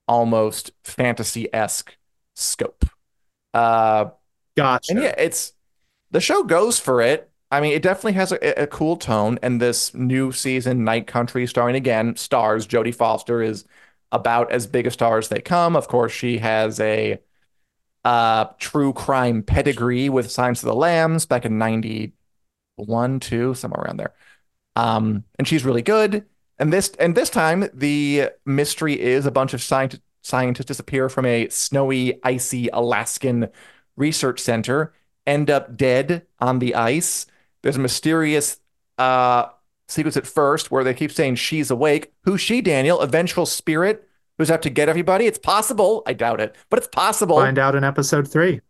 [0.08, 1.96] almost fantasy-esque
[2.34, 2.84] scope.
[3.52, 4.06] Uh,
[4.56, 4.92] Gotcha.
[4.92, 5.52] and yeah, it's
[6.10, 7.30] the show goes for it.
[7.50, 9.38] I mean, it definitely has a, a cool tone.
[9.42, 13.64] And this new season, Night Country, starring again, stars Jodie Foster is
[14.12, 15.76] about as big a star as they come.
[15.76, 17.18] Of course, she has a
[18.04, 23.96] uh, true crime pedigree with Silence of the Lambs back in 91, 2, somewhere around
[23.96, 24.14] there.
[24.76, 26.24] Um, and she's really good.
[26.58, 31.26] And this and this time the mystery is a bunch of scient- scientists disappear from
[31.26, 33.48] a snowy, icy Alaskan
[33.96, 34.92] research center,
[35.26, 37.26] end up dead on the ice.
[37.62, 38.58] There's a mysterious
[38.98, 39.46] uh
[39.88, 42.12] sequence at first where they keep saying she's awake.
[42.24, 43.00] Who's she, Daniel?
[43.00, 45.26] A vengeful spirit who's out to get everybody?
[45.26, 46.02] It's possible.
[46.06, 48.60] I doubt it, but it's possible Find out in episode three.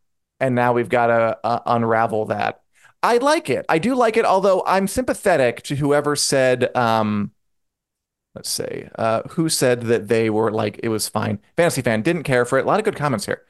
[0.40, 2.60] and now we've got to uh, unravel that.
[3.02, 3.66] I like it.
[3.68, 7.32] I do like it, although I'm sympathetic to whoever said, um,
[8.34, 11.38] let's say, uh, who said that they were like, it was fine.
[11.56, 12.64] Fantasy fan didn't care for it.
[12.64, 13.42] A lot of good comments here.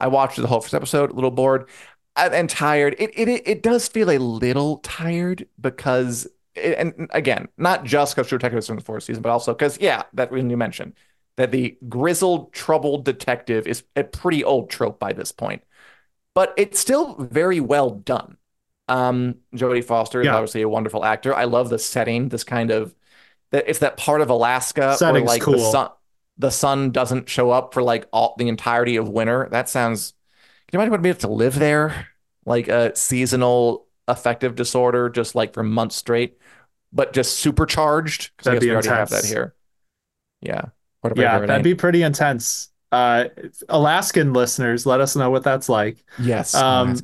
[0.00, 1.68] I watched the whole first episode, a little bored
[2.16, 2.96] and, tired.
[2.98, 8.38] It, it it does feel a little tired because, and again, not just because True
[8.38, 10.94] Detective is in the fourth season, but also because, yeah, that when you mentioned
[11.36, 15.62] that the grizzled, troubled detective is a pretty old trope by this point
[16.34, 18.36] but it's still very well done.
[18.88, 20.34] Um, Jodie Foster is Yeah.
[20.34, 21.34] obviously a wonderful actor.
[21.34, 22.94] I love the setting, this kind of
[23.50, 25.90] that it's that part of Alaska where like the sun
[26.38, 29.48] the sun doesn't show up for like all the entirety of winter.
[29.50, 30.14] That sounds
[30.68, 32.08] can you imagine what it'd be to live there?
[32.46, 36.38] Like a seasonal affective disorder, just like for months straight,
[36.92, 38.32] but just supercharged.
[38.36, 39.32] Because I guess be we already have that intense.
[39.32, 39.54] here.
[40.40, 40.66] Yeah.
[41.00, 42.68] What about Yeah, that'd be pretty intense.
[42.90, 43.28] Uh,
[43.68, 46.04] Alaskan listeners, let us know what that's like.
[46.18, 46.54] yes.
[46.54, 46.96] um,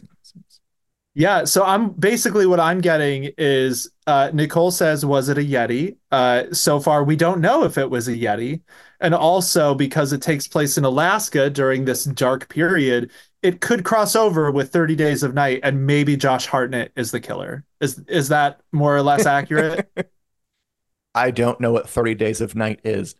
[1.14, 5.96] Yeah, so I'm basically what I'm getting is uh, Nicole says, was it a Yeti?
[6.12, 8.60] Uh, so far, we don't know if it was a Yeti.
[9.00, 13.10] And also, because it takes place in Alaska during this dark period,
[13.42, 17.20] it could cross over with 30 Days of Night, and maybe Josh Hartnett is the
[17.20, 17.64] killer.
[17.80, 19.90] Is is that more or less accurate?
[21.14, 23.14] I don't know what 30 Days of Night is,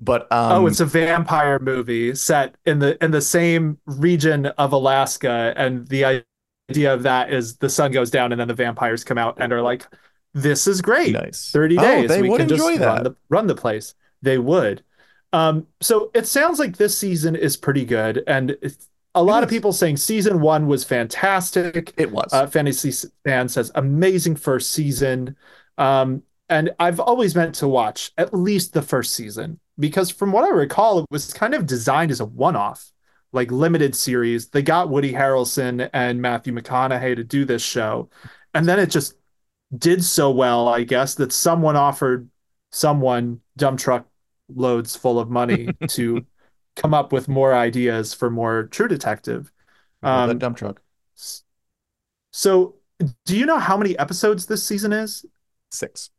[0.00, 4.72] but um, oh, it's a vampire movie set in the in the same region of
[4.72, 6.24] Alaska, and the
[6.70, 9.52] idea of that is the sun goes down and then the vampires come out and
[9.52, 9.86] are like,
[10.34, 11.50] "This is great." nice.
[11.52, 12.08] 30 Oh, days.
[12.08, 13.04] they we would can just enjoy run that.
[13.04, 13.94] the, run the place.
[14.22, 14.82] They would.
[15.32, 18.22] Um, so it sounds like this season is pretty good.
[18.26, 21.92] And it's, a lot of people saying season one was fantastic.
[21.96, 22.32] It was.
[22.32, 25.36] Uh, Fantasy Fan says amazing first season.
[25.76, 30.44] Um, and I've always meant to watch at least the first season because from what
[30.44, 32.92] I recall, it was kind of designed as a one off,
[33.32, 34.48] like limited series.
[34.48, 38.08] They got Woody Harrelson and Matthew McConaughey to do this show.
[38.54, 39.14] And then it just
[39.76, 42.28] did so well, I guess, that someone offered
[42.70, 44.06] someone dump truck
[44.48, 46.24] loads full of money to
[46.78, 49.52] come up with more ideas for more True Detective.
[50.02, 50.80] Um, that dump truck.
[52.32, 52.76] So,
[53.26, 55.26] do you know how many episodes this season is?
[55.70, 56.10] Six.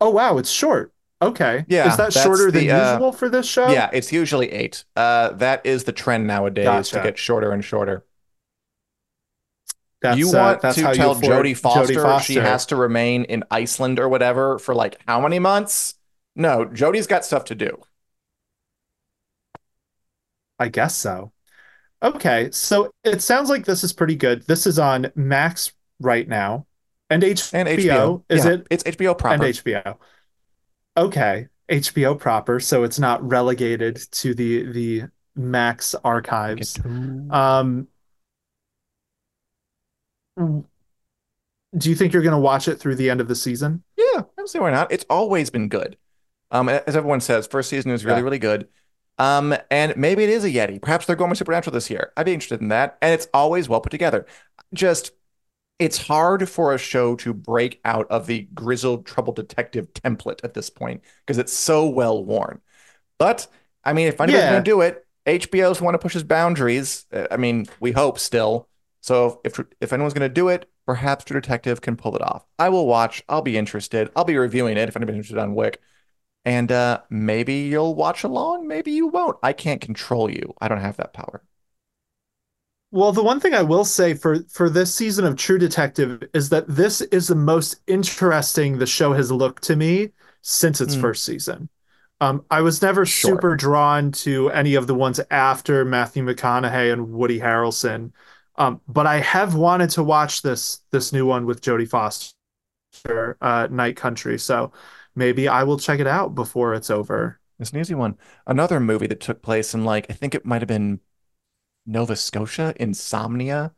[0.00, 0.92] Oh wow, it's short.
[1.20, 1.64] Okay.
[1.68, 1.90] Yeah.
[1.90, 3.68] Is that shorter the, than uh, usual for this show?
[3.68, 4.84] Yeah, it's usually eight.
[4.94, 6.96] Uh, that is the trend nowadays Gotcha.
[6.96, 8.04] to get shorter and shorter.
[10.02, 12.76] That's, you uh, want that's to how you tell Jodie Foster, Jodie she has to
[12.76, 15.94] remain in Iceland or whatever for like how many months?
[16.34, 17.80] No, Jodie's got stuff to do.
[20.58, 21.32] I guess so.
[22.02, 24.42] Okay, so it sounds like this is pretty good.
[24.46, 26.66] This is on Max right now,
[27.10, 27.58] and HBO.
[27.58, 28.24] And HBO.
[28.28, 29.34] Is Yeah, it It's HBO proper.
[29.34, 29.98] and HBO?
[30.96, 32.60] Okay, HBO proper.
[32.60, 35.02] So it's not relegated to the the
[35.34, 36.78] Max archives.
[37.30, 37.88] Um,
[41.76, 43.82] do you think you're going to watch it through the end of the season?
[43.96, 44.90] Yeah, I don't see why not.
[44.92, 45.96] It's always been good.
[46.50, 48.24] Um, as everyone says, first season is really, Yeah.
[48.24, 48.68] really good.
[49.18, 50.80] Um, and maybe it is a Yeti.
[50.80, 52.12] Perhaps they're going with Supernatural this year.
[52.16, 52.98] I'd be interested in that.
[53.00, 54.26] And it's always well put together.
[54.74, 55.12] Just,
[55.78, 60.54] it's hard for a show to break out of the grizzled trouble detective template at
[60.54, 62.60] this point because it's so well worn.
[63.18, 63.46] But
[63.84, 64.50] I mean, if anybody's Yeah.
[64.52, 67.06] going to do it, HBO's want to push his boundaries.
[67.12, 68.68] Uh, I mean, we hope still.
[69.00, 72.44] So if if anyone's going to do it, perhaps True Detective can pull it off.
[72.58, 73.22] I will watch.
[73.28, 74.10] I'll be interested.
[74.16, 75.76] I'll be reviewing it if anybody's interested on WiC.
[76.46, 78.66] And uh, maybe you'll watch along.
[78.68, 79.36] Maybe you won't.
[79.42, 80.54] I can't control you.
[80.62, 81.42] I don't have that power.
[82.92, 86.48] Well, the one thing I will say for for this season of True Detective is
[86.50, 90.10] that this is the most interesting the show has looked to me
[90.42, 91.00] since its Hmm.
[91.00, 91.68] first season.
[92.20, 93.48] Um, I was never Sure.
[93.50, 98.12] super drawn to any of the ones after Matthew McConaughey and Woody Harrelson,
[98.56, 102.34] um, but I have wanted to watch this this new one with Jodie Foster,
[103.40, 104.38] uh, Night Country.
[104.38, 104.72] So
[105.16, 107.40] maybe I will check it out before it's over.
[107.58, 108.16] It's an easy one.
[108.46, 111.00] Another movie that took place in like I think it might have been
[111.86, 113.72] Nova Scotia, Insomnia,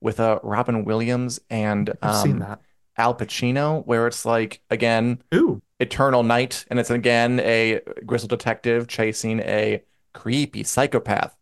[0.00, 2.60] with uh Robin Williams and I've seen um, that.
[2.98, 8.86] Al Pacino, where it's like again Ooh, eternal night, and it's again a grizzled detective
[8.86, 11.34] chasing a creepy psychopath.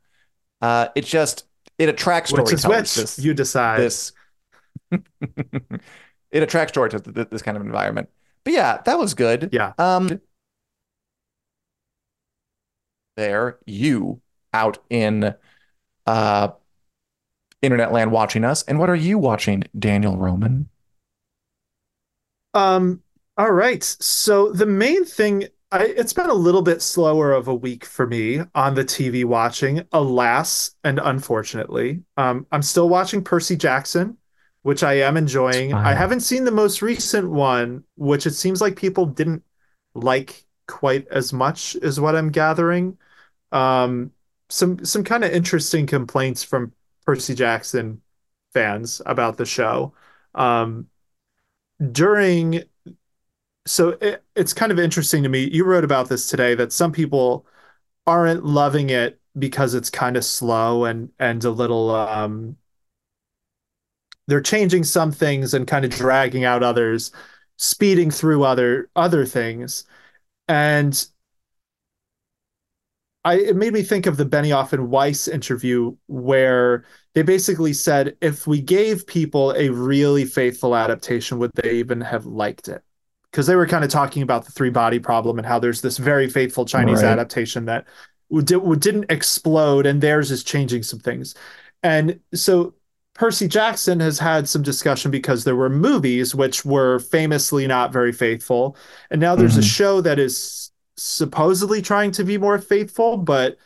[0.61, 1.47] Uh, it just
[1.79, 2.95] it attracts which is which?
[2.95, 3.81] This You decide.
[3.81, 4.13] this
[4.93, 8.09] it attracts storytellers to this kind of environment.
[8.45, 9.51] But yeah, that was good.
[9.53, 9.73] Yeah.
[9.79, 10.21] Um,
[13.17, 14.21] there, you
[14.53, 15.35] out in
[16.07, 16.49] uh
[17.63, 20.69] internet land watching us, and what are you watching, Daniel Roman?
[22.55, 23.03] Um,
[23.37, 23.83] all right.
[23.83, 28.07] So the main thing, I, it's been a little bit slower of a week for
[28.07, 32.03] me on the TV watching, alas and unfortunately.
[32.17, 34.17] Um, I'm still watching Percy Jackson,
[34.63, 35.79] which I am enjoying.
[35.83, 39.45] I haven't seen the most recent one, which it seems like people didn't
[39.95, 42.99] like quite as much, is what I'm gathering.
[43.53, 44.13] Um,
[44.51, 46.73] some some kind of interesting complaints from
[47.07, 48.03] Percy Jackson
[48.55, 49.95] fans about the show.
[50.35, 50.89] Um,
[51.93, 52.65] during
[53.67, 56.93] so it, it's kind of interesting to me you wrote about this today that some
[56.93, 57.47] people
[58.07, 62.57] aren't loving it because it's kind of slow and and a little um
[64.31, 67.13] they're changing some things and kind of dragging out others
[67.57, 69.85] speeding through other other things
[70.49, 71.07] and
[73.25, 78.17] I it made me think of the Benioff and Weiss interview where they basically said
[78.21, 82.83] if we gave people a really faithful adaptation, would they even have liked it?
[83.31, 85.99] Because they were kind of talking about the three body problem and how there's this
[85.99, 87.13] very faithful Chinese Right.
[87.13, 87.87] adaptation that
[88.45, 91.35] didn't explode and theirs is changing some things.
[91.83, 92.75] And so
[93.15, 98.13] Percy Jackson has had some discussion because there were movies which were famously not very
[98.13, 98.77] faithful.
[99.11, 99.65] And now there's a Mhm.
[99.77, 103.57] show that is supposedly trying to be more faithful, but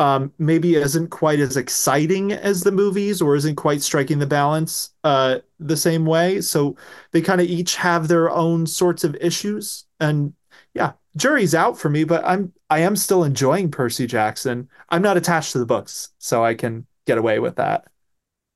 [0.00, 4.90] um, maybe isn't quite as exciting as the movies or isn't quite striking the balance
[5.04, 6.40] uh, the same way.
[6.40, 6.74] So
[7.12, 9.84] they kind of each have their own sorts of issues.
[10.00, 10.32] And
[10.74, 14.68] yeah, jury's out for me, but I'm I am still enjoying Percy Jackson.
[14.88, 17.84] I'm not attached to the books, so I can get away with that.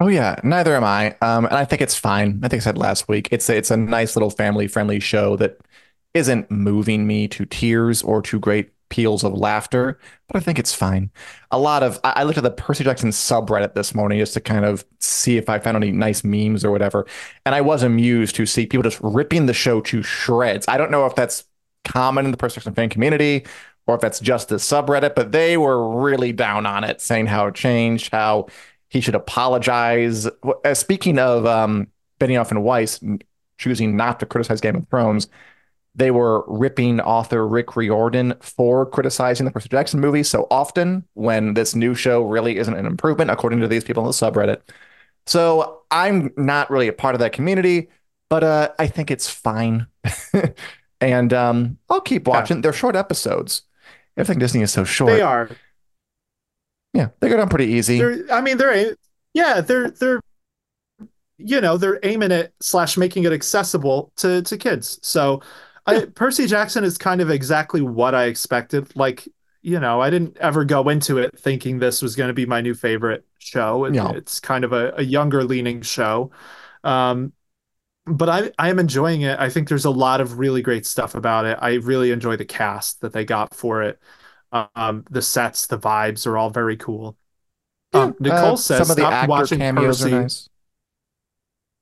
[0.01, 1.17] Oh yeah, neither am I.
[1.23, 2.41] Um, and I think it's fine.
[2.45, 3.29] I think I said last week.
[3.33, 5.59] It's a, it's a nice little family friendly show that
[6.15, 10.73] isn't moving me to tears or to great peals of laughter, but I think it's
[10.75, 11.11] fine.
[11.51, 14.41] A lot of I, I looked at the Percy Jackson subreddit this morning just to
[14.41, 17.05] kind of see if I found any nice memes or whatever,
[17.45, 20.67] and I was amused to see people just ripping the show to shreds.
[20.69, 21.45] I don't know if that's
[21.85, 23.45] common in the Percy Jackson fan community
[23.87, 27.47] or if that's just the subreddit, but they were really down on it, saying how
[27.47, 28.47] it changed, how
[28.89, 30.27] he should apologize.
[30.65, 31.89] Uh, Speaking of um,
[32.21, 33.01] Benioff and Weiss
[33.59, 35.29] choosing not to criticize Game of Thrones,
[35.95, 41.55] they were ripping author Rick Riordan for criticizing the Percy Jackson movie so often when
[41.55, 44.61] this new show really isn't an improvement, according to these people in the subreddit.
[45.27, 47.89] So I'm not really a part of that community,
[48.31, 49.87] but uh, I think it's fine.
[51.01, 52.59] and um, I'll keep watching.
[52.59, 52.63] Yeah.
[52.63, 53.63] They're short episodes.
[54.17, 55.13] Everything Disney is so short.
[55.13, 55.51] They are.
[56.95, 57.99] Yeah, they go down pretty easy.
[57.99, 58.97] They're, I mean, they're
[59.35, 60.21] yeah, they're they're
[61.37, 64.99] you know they're aiming it slash making it accessible to to kids.
[65.03, 65.43] So,
[65.89, 65.99] yeah.
[65.99, 68.95] I, Percy Jackson is kind of exactly what I expected.
[68.97, 69.29] Like
[69.63, 72.61] you know, I didn't ever go into it thinking this was going to be my
[72.61, 73.85] new favorite show.
[73.85, 74.11] It, no.
[74.11, 76.31] It's kind of a, a younger leaning show.
[76.85, 77.33] Um,
[78.07, 79.39] but I, I am enjoying it.
[79.39, 81.59] I think there's a lot of really great stuff about it.
[81.61, 84.01] I really enjoy the cast that they got for it.
[84.53, 87.17] Um, the sets, the vibes are all very cool.
[87.93, 90.15] Yeah, um, Nicole uh, says some of the actor cameos Percy.
[90.15, 90.49] are nice.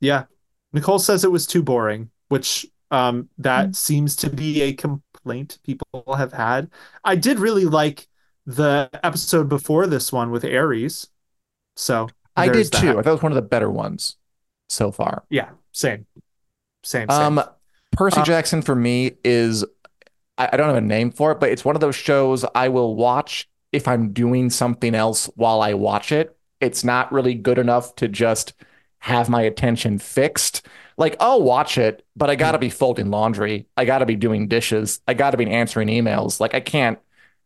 [0.01, 0.25] Yeah,
[0.73, 3.77] Nicole says it was too boring, which um, that mm.
[3.77, 6.71] seems to be a complaint people have had.
[7.05, 8.09] I did really like
[8.47, 11.09] the episode before this one with Ares,
[11.77, 12.81] So I did that.
[12.81, 12.91] too.
[12.91, 14.17] I thought it was one of the better ones
[14.69, 15.25] so far.
[15.31, 16.07] Yeah, same.
[16.85, 17.09] Same.
[17.09, 17.39] same.
[17.39, 17.43] Um,
[17.93, 19.65] Percy uh, Jackson for me is
[20.39, 22.69] I, I don't have a name for it, but it's one of those shows I
[22.69, 26.37] will watch if I'm doing something else while I watch it.
[26.61, 28.55] It's not really good enough to just
[29.01, 30.67] have my attention fixed.
[30.97, 33.67] Like I'll watch it, but I got to be folding laundry.
[33.77, 35.01] I got to be doing dishes.
[35.07, 36.41] I got to be answering emails.
[36.41, 36.99] Like I can't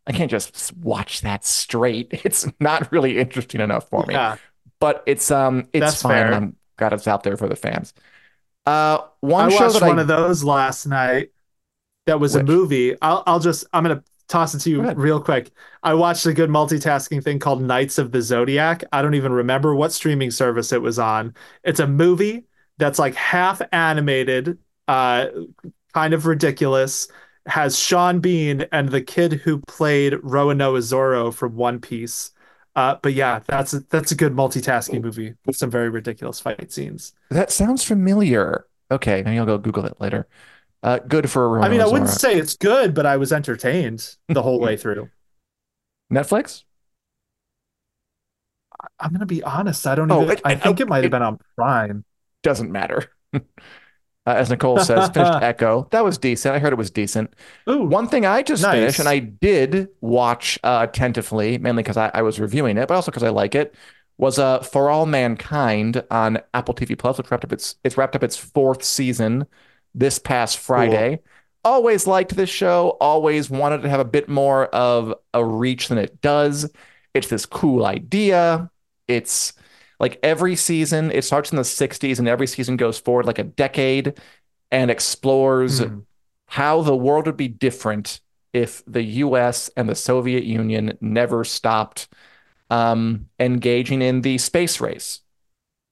[0.06, 2.20] I can't just watch that straight.
[2.24, 4.14] It's not really interesting enough for me.
[4.14, 4.36] Yeah.
[4.78, 6.12] But it's um it's That's fine.
[6.12, 6.34] Fair.
[6.34, 7.92] I'm glad it's out there for the fans.
[8.64, 11.30] Uh one I show that one I, of those last night
[12.10, 12.42] that was Which?
[12.42, 12.96] a movie.
[13.00, 15.52] I'll I'll just I'm gonna toss it to you real quick.
[15.84, 18.82] I watched a good multitasking thing called Knights of the Zodiac.
[18.92, 21.34] I don't even remember what streaming service it was on.
[21.62, 22.46] It's a movie
[22.78, 24.58] that's like half animated,
[24.88, 25.26] uh,
[25.94, 27.06] kind of ridiculous.
[27.46, 32.32] Has Sean Bean and the kid who played Roronoa Zoro from One Piece.
[32.74, 36.72] Uh, but yeah, that's a, that's a good multitasking movie with some very ridiculous fight
[36.72, 37.12] scenes.
[37.30, 38.66] That sounds familiar.
[38.90, 40.26] Okay, maybe I'll go Google it later.
[40.82, 41.60] Uh, good for.
[41.60, 45.10] I mean, I wouldn't say it's good, but I was entertained the whole way through.
[46.12, 46.64] Netflix.
[48.98, 49.86] I'm gonna be honest.
[49.86, 50.30] I don't oh, even.
[50.30, 52.04] It, I think it, it might have been on Prime.
[52.42, 53.12] Doesn't matter.
[53.34, 53.40] uh,
[54.26, 55.86] as Nicole says, finished Echo.
[55.90, 56.54] That was decent.
[56.54, 57.34] I heard it was decent.
[57.68, 58.74] Ooh, One thing I just nice.
[58.74, 62.94] finished, and I did watch uh, attentively, mainly because I, I, was reviewing it, but
[62.94, 63.74] also because I like it,
[64.16, 68.16] was uh, For All Mankind on Apple TV Plus, which wrapped up its it's wrapped
[68.16, 69.46] up its fourth season
[69.94, 71.16] this past Friday.
[71.16, 71.24] Cool.
[71.62, 75.98] Always liked this show, always wanted to have a bit more of a reach than
[75.98, 76.70] it does.
[77.12, 78.70] It's this cool idea.
[79.06, 79.52] It's
[79.98, 83.44] like every season, it starts in the 60s and every season goes forward like a
[83.44, 84.18] decade
[84.70, 86.04] and explores mm.
[86.46, 88.20] how the world would be different
[88.52, 92.08] if the US and the Soviet Union never stopped
[92.70, 95.20] um, engaging in the space race.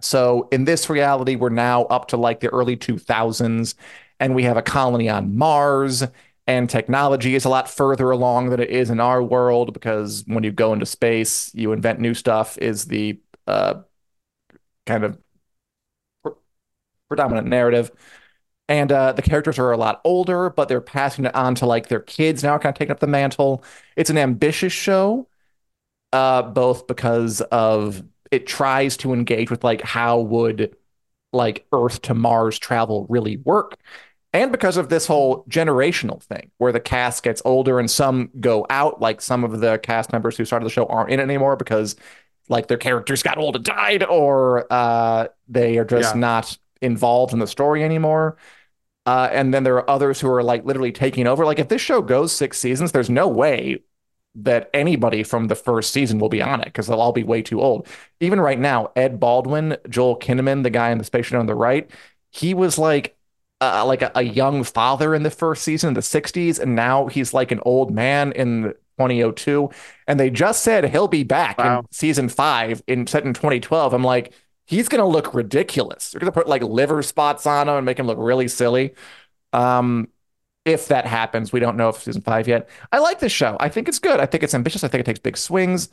[0.01, 3.75] So in this reality, we're now up to like the early 2000s,
[4.21, 6.05] and we have a colony on Mars,
[6.47, 10.45] and technology is a lot further along than it is in our world because when
[10.45, 13.83] you go into space, you invent new stuff, is the uh,
[14.87, 15.19] kind of
[17.09, 17.91] predominant narrative.
[18.69, 21.89] And uh, the characters are a lot older, but they're passing it on to like
[21.89, 23.65] their kids now, kind of taking up the mantle.
[23.97, 25.29] It's an ambitious show,
[26.13, 30.77] uh, both because of it tries to engage with like how would
[31.33, 33.79] like Earth to Mars travel really work.
[34.33, 38.67] And because of this whole generational thing where the cast gets older and some go
[38.69, 41.57] out, like some of the cast members who started the show aren't in it anymore
[41.57, 41.97] because
[42.49, 46.21] like their characters got old and died or uh, they are just yeah.
[46.21, 48.37] not involved in the story anymore.
[49.07, 51.47] Uh, and then there are others who are like literally taking over.
[51.47, 53.83] Like if this show goes six seasons, there's no way
[54.35, 57.43] that anybody from the first season will be on it because they'll all be way
[57.43, 57.87] too old.
[58.21, 61.91] Even right now, Ed Baldwin, Joel Kinnaman, the guy in the spaceship on the right,
[62.31, 63.17] he was like
[63.61, 67.09] uh, like a, a, young father in the first season in the 60s, and now
[67.09, 69.69] he's like an old man in 2002.
[70.07, 71.81] And they just said he'll be back wow.
[71.81, 73.93] in season five in set in 2012.
[73.93, 74.33] I'm like,
[74.67, 76.11] he's gonna look ridiculous.
[76.11, 78.95] They're gonna put like liver spots on him and make him look really silly.
[79.53, 80.09] Um,
[80.69, 81.53] if that happens.
[81.53, 82.69] We don't know if season five yet.
[82.93, 83.57] I like this show.
[83.61, 84.21] I think it's good.
[84.21, 84.85] I think it's ambitious.
[84.85, 85.89] I think it takes big swings.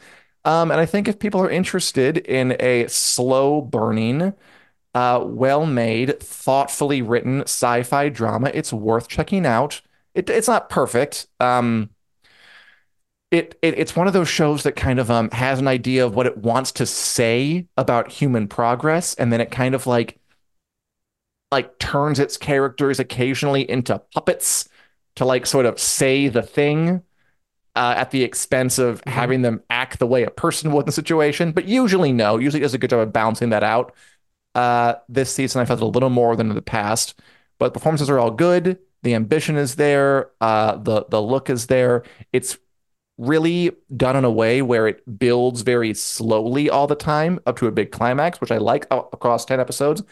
[0.45, 4.33] Um, and I think if people are interested in a slow burning,
[4.93, 9.81] uh, well made, thoughtfully written sci fi drama, it's worth checking out.
[10.13, 11.27] It, it's not perfect.
[11.39, 11.89] Um,
[13.31, 16.15] it, it, it's one of those shows that kind of um, has an idea of
[16.15, 20.19] what it wants to say about human progress, and then it kind of like
[21.55, 24.67] like turns its characters occasionally into puppets
[25.15, 27.01] to like sort of say the thing
[27.77, 29.09] uh, at the expense of mm-hmm.
[29.09, 31.53] having them act the way a person would in the situation.
[31.53, 32.37] But usually, no.
[32.37, 33.95] Usually does a good job of balancing that out.
[34.53, 37.21] Uh, this season, I felt a little more than in the past,
[37.57, 38.77] but performances are all good.
[39.03, 40.31] The ambition is there.
[40.41, 42.03] Uh, the the look is there.
[42.33, 42.57] It's
[43.17, 47.67] really done in a way where it builds very slowly all the time up to
[47.67, 50.03] a big climax, which I like across 10 episodes.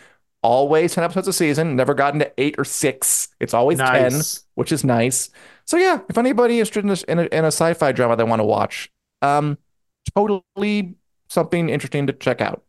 [0.44, 3.30] Always 10 episodes a season, never gotten to eight or six.
[3.40, 4.36] It's always nice.
[4.36, 5.30] 10, which is nice.
[5.66, 8.42] So, yeah, if anybody is interested in a, in a, sci fi drama they want
[8.42, 8.92] to watch,
[9.22, 9.58] um,
[10.14, 10.96] totally
[11.30, 12.64] something interesting to check out.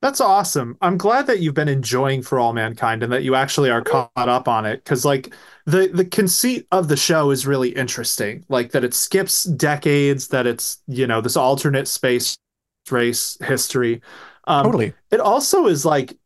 [0.00, 0.76] That's awesome.
[0.80, 4.10] I'm glad that you've been enjoying For All Mankind and that you actually are caught
[4.16, 5.34] up on it cuz like
[5.66, 8.44] the the conceit of the show is really interesting.
[8.48, 12.38] Like that it skips decades, that it's, you know, this alternate space
[12.92, 14.00] race history.
[14.48, 14.94] Um, totally.
[15.10, 16.16] It also is like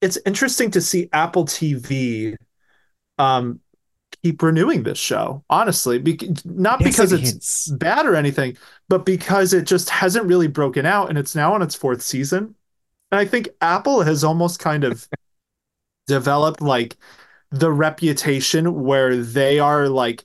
[0.00, 2.36] it's interesting to see Apple TV
[3.18, 3.60] um
[4.22, 8.56] keep renewing this show honestly Be- not yes, because it it's bad or anything
[8.88, 12.54] but because it just hasn't really broken out and it's now on its fourth season
[13.10, 15.08] and I think Apple has almost kind of
[16.06, 16.96] developed like
[17.50, 20.24] the reputation where they are like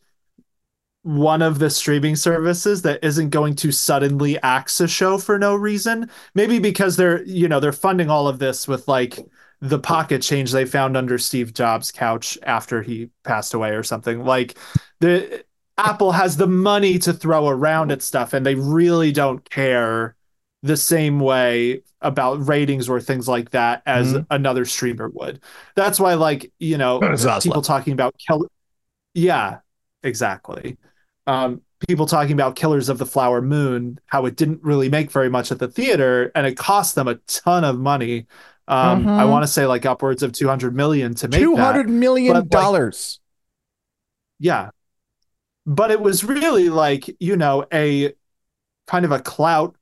[1.03, 5.55] one of the streaming services that isn't going to suddenly axe a show for no
[5.55, 6.09] reason.
[6.35, 9.19] Maybe because they're, you know, they're funding all of this with like
[9.61, 14.23] the pocket change they found under Steve Jobs' couch after he passed away or something.
[14.23, 14.57] Like
[14.99, 15.43] the
[15.77, 20.15] Apple has the money to throw around at stuff and they really don't care
[20.61, 24.23] the same way about ratings or things like that as mm-hmm.
[24.29, 25.39] another streamer would.
[25.75, 26.99] That's why, like, you know,
[27.41, 28.45] people talking about kill.
[29.13, 29.59] Yeah,
[30.03, 30.77] exactly.
[31.29, 35.29] Um, people talking about Killers of the Flower Moon, how it didn't really make very
[35.29, 38.25] much at the theater and it cost them a ton of money.
[38.67, 39.09] Um, mm-hmm.
[39.09, 41.91] I want to say like upwards of 200 million to make 200 that.
[41.91, 43.19] million but, dollars.
[44.39, 44.69] Like, yeah.
[45.67, 48.13] But it was really like, you know, a
[48.87, 49.75] kind of a clout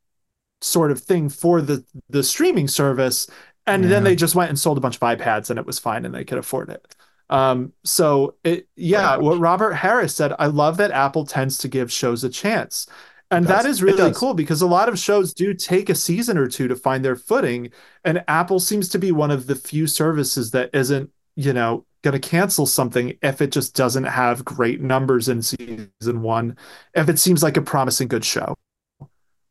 [0.60, 3.30] sort of thing for the the streaming service
[3.68, 3.89] and yeah.
[3.89, 6.14] then they just went and sold a bunch of iPads and it was fine and
[6.14, 6.95] they could afford it.
[7.30, 11.91] Um, so it yeah, what Robert Harris said, I love that Apple tends to give
[11.91, 12.88] shows a chance.
[13.30, 16.47] And that is really cool because a lot of shows do take a season or
[16.47, 17.71] two to find their footing.
[18.05, 22.13] And Apple seems to be one of the few services that isn't, you know, going
[22.13, 26.55] to cancel something if it just doesn't have great numbers in season one,
[26.93, 28.55] if it seems like a promising good show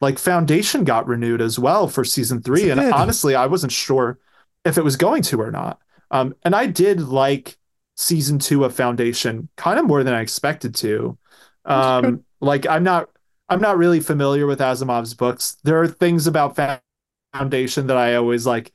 [0.00, 2.70] like Foundation got renewed as well for season three.
[2.70, 4.18] and honestly, I wasn't sure
[4.64, 5.80] if it was going to or not.
[6.10, 7.56] Um, and I did like
[7.96, 11.18] season two of Foundation kind of more than I expected to.
[11.64, 13.10] Um, like I'm not
[13.48, 15.56] I'm not really familiar with Asimov's books.
[15.64, 16.58] There are things about
[17.34, 18.72] Foundation that I always like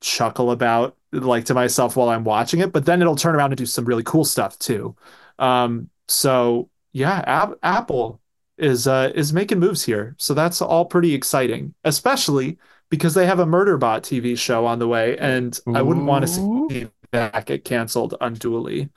[0.00, 3.58] chuckle about like to myself while I'm watching it, but then it'll turn around and
[3.58, 4.94] do some really cool stuff too.
[5.38, 8.20] Um, so yeah, Ab- Apple
[8.58, 10.14] is uh, is making moves here.
[10.18, 12.58] So that's all pretty exciting, especially
[12.90, 15.76] because they have a Murderbot TV show on the way, and Ooh.
[15.76, 18.90] I wouldn't want to see that get canceled unduly.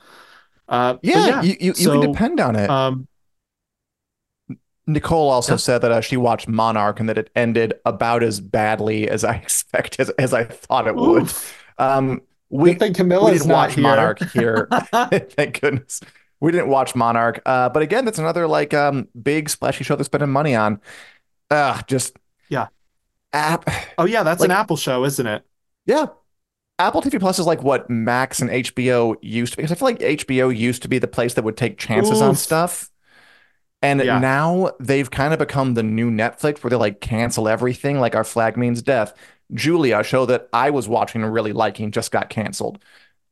[0.68, 2.70] Uh, yeah, yeah, you, you, so, you, can depend on it.
[2.70, 3.08] Um,
[4.88, 5.58] Nicole also yeah.
[5.58, 9.36] said that uh, she watched Monarch and that it ended about as badly as I
[9.44, 11.32] expect as, as I thought it would.
[11.78, 13.84] Um, we, think Camilla's we didn't watch here.
[13.84, 14.68] Monarch here.
[14.92, 16.02] Thank goodness
[16.42, 17.42] we didn't watch Monarch.
[17.46, 20.82] Uh, but again, that's another like um big splashy show they're spending money on.
[21.50, 22.18] Uh just
[22.50, 22.68] yeah.
[23.32, 23.70] App.
[23.98, 25.44] Oh yeah, that's like, an Apple show, isn't it?
[25.86, 26.08] Yeah.
[26.82, 29.64] Apple TV Plus is like what Max and HBO used to be.
[29.64, 32.24] Because I feel like HBO used to be the place that would take chances Oof.
[32.24, 32.90] on stuff.
[33.84, 34.20] And yeah.
[34.20, 38.24] now they've kind of become the new Netflix where they like cancel everything, like Our
[38.24, 39.14] Flag Means Death.
[39.54, 42.84] Julia, a show that I was watching and really liking, just got canceled.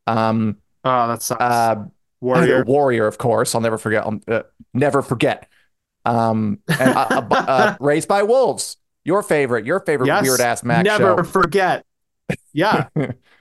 [0.06, 1.41] Um, oh, that sucks.
[1.41, 1.86] Uh,
[2.22, 3.56] Warrior, Warrior, of course.
[3.56, 4.06] I'll never forget.
[4.06, 4.43] I'll, uh,
[4.74, 5.47] never forget.
[6.06, 11.18] Um, and, uh Raised by Wolves, your favorite, your favorite yes, weird ass Mac Never
[11.18, 11.24] show.
[11.24, 11.86] forget.
[12.54, 12.89] Yeah.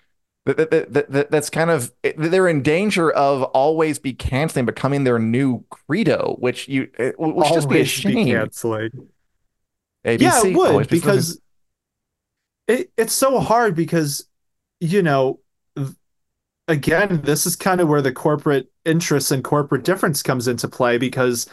[0.56, 5.18] that, that, that, that's kind of they're in danger of always be canceling, becoming their
[5.18, 8.24] new credo, which you which always just be a shame.
[8.24, 9.08] Be canceling.
[10.06, 11.40] ABC, yeah, it would because
[12.66, 14.26] it, it's so hard because
[14.80, 15.40] you know
[16.68, 20.98] again, this is kind of where the corporate interests and corporate difference comes into play
[20.98, 21.48] because,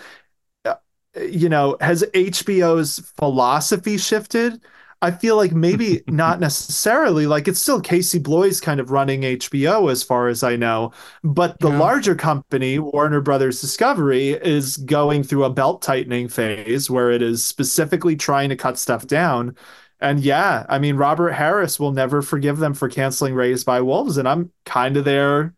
[0.65, 0.75] uh,
[1.19, 4.61] you know, has HBO's philosophy shifted?
[5.01, 7.27] I feel like maybe not necessarily.
[7.27, 10.91] Like it's still Casey Bloys kind of running HBO, as far as I know.
[11.23, 11.79] But the yeah.
[11.79, 17.43] larger company, Warner Brothers Discovery, is going through a belt tightening phase where it is
[17.43, 19.55] specifically trying to cut stuff down
[20.01, 24.17] and yeah, I mean, Robert Harris will never forgive them for canceling Raised by Wolves.
[24.17, 25.55] And I'm kind of there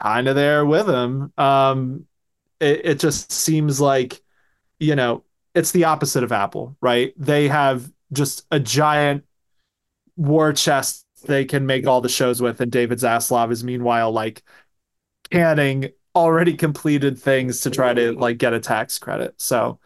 [0.00, 1.32] kind of there with him.
[1.36, 2.06] Um,
[2.60, 4.22] it, it just seems like,
[4.78, 5.24] you know,
[5.54, 7.12] it's the opposite of Apple, right?
[7.16, 9.24] They have just a giant
[10.16, 14.42] war chest they can make all the shows with, and David Zaslav is meanwhile like
[15.30, 19.34] canning already completed things to try to like get a tax credit.
[19.40, 19.78] So,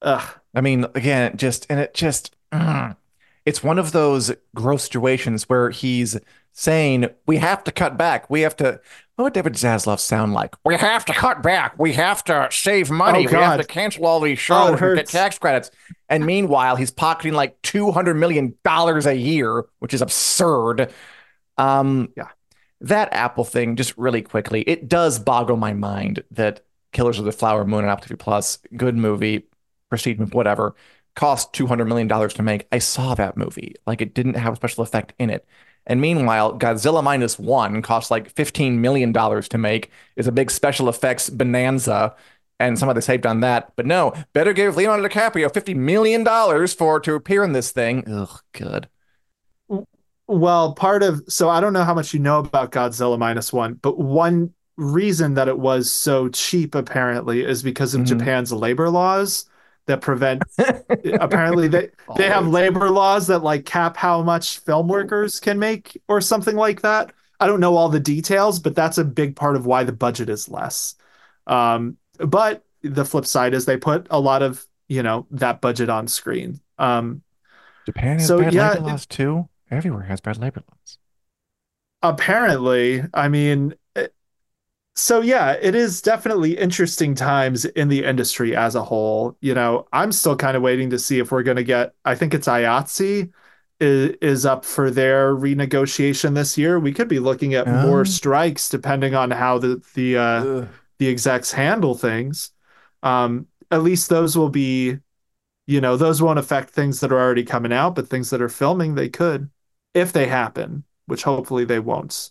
[0.00, 0.38] ugh.
[0.54, 2.96] I mean, again, just and it just mm,
[3.44, 6.18] it's one of those gross situations where he's
[6.52, 8.28] saying we have to cut back.
[8.30, 8.80] We have to.
[9.22, 10.56] What would David Zaslav sound like?
[10.64, 11.78] We have to cut back.
[11.78, 13.20] We have to save money.
[13.20, 15.70] Oh, we have to cancel all these Oh, shows it and get tax credits.
[16.08, 20.92] And meanwhile, he's pocketing like two hundred million dollars a year, which is absurd.
[21.56, 22.30] Um, Yeah.
[22.80, 26.62] that Apple thing, just really quickly, it does boggle my mind that
[26.92, 29.46] Killers of the Flower Moon and Apple TV Plus, good movie,
[29.88, 30.74] prestige movie, whatever,
[31.14, 32.66] cost two hundred million dollars to make.
[32.72, 35.46] I saw that movie, like it didn't have a special effect in it.
[35.86, 39.90] And meanwhile, Godzilla minus one costs like fifteen million dollars to make.
[40.16, 42.14] Is a big special effects bonanza,
[42.60, 43.72] and some of the saved on that.
[43.76, 48.04] But no, better give Leonardo DiCaprio fifty million dollars for to appear in this thing.
[48.08, 48.88] Ugh, good.
[50.28, 53.74] Well, part of so I don't know how much you know about Godzilla minus one,
[53.74, 58.06] but one reason that it was so cheap apparently is because of Mhm.
[58.06, 59.44] Japan's labor laws
[59.86, 60.44] that prevent
[61.20, 66.00] apparently they they have labor laws that like cap how much film workers can make
[66.08, 67.12] or something like that.
[67.40, 70.28] I don't know all the details, but that's a big part of why the budget
[70.28, 70.94] is less.
[71.46, 75.88] Um, but the flip side is they put a lot of you know that budget
[75.90, 76.60] on screen.
[76.78, 77.22] Um,
[77.86, 79.48] Japan has So, bad yeah, labor laws too.
[79.70, 80.98] Everywhere has bad labor laws.
[82.02, 83.74] apparently, I mean,
[84.94, 89.36] so yeah, it is definitely interesting times in the industry as a whole.
[89.40, 92.14] You know, I'm still kind of waiting to see if we're going to get, I
[92.14, 93.30] think it's IATSE
[93.80, 96.78] is, is up for their renegotiation this year.
[96.78, 97.70] We could be looking at Oh.
[97.70, 100.66] more strikes depending on how the, the, uh,
[100.98, 102.50] the execs handle things.
[103.02, 104.98] Um, at least those will be,
[105.66, 108.48] you know, those won't affect things that are already coming out, but things that are
[108.48, 109.50] filming, they could,
[109.94, 112.30] if they happen, which hopefully they won't.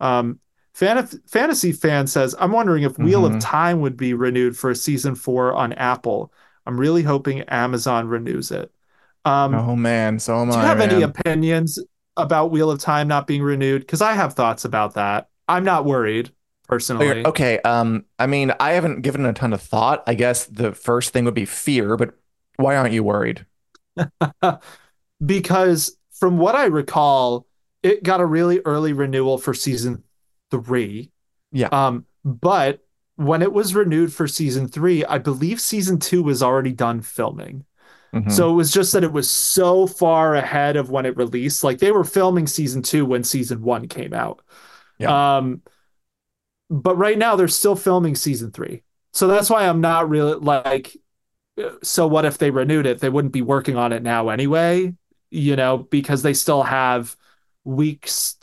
[0.00, 0.40] Um,
[0.76, 3.36] Fantasy Fan says, I'm wondering if Wheel Mhm.
[3.36, 6.30] of Time would be renewed for a season four on Apple.
[6.66, 8.70] I'm really hoping Amazon renews it.
[9.24, 10.52] Um, oh man, so am I.
[10.52, 11.78] do you have any opinions
[12.16, 13.80] about Wheel of Time not being renewed?
[13.80, 15.28] Because I have thoughts about that.
[15.48, 16.32] I'm not worried
[16.68, 17.24] personally.
[17.24, 20.02] Okay, um, I mean, I haven't given a ton of thought.
[20.06, 22.14] I guess the first thing would be fear, but
[22.56, 23.46] why aren't you worried?
[25.24, 27.46] because from what I recall,
[27.82, 30.02] it got a really early renewal for season
[30.50, 31.10] three.
[31.52, 31.68] Yeah.
[31.68, 32.80] Um, but
[33.16, 37.64] when it was renewed for season three, I believe season two was already done filming.
[38.14, 38.30] Mhm.
[38.30, 41.64] So it was just that it was so far ahead of when it released.
[41.64, 44.42] Like they were filming season two when season one came out.
[44.98, 45.36] Yeah.
[45.38, 45.62] Um,
[46.70, 48.82] but right now they're still filming season three.
[49.12, 50.96] So that's why I'm not really like,
[51.82, 53.00] so what if they renewed it?
[53.00, 54.94] They wouldn't be working on it now anyway,
[55.30, 57.16] you know, because they still have
[57.64, 58.36] weeks,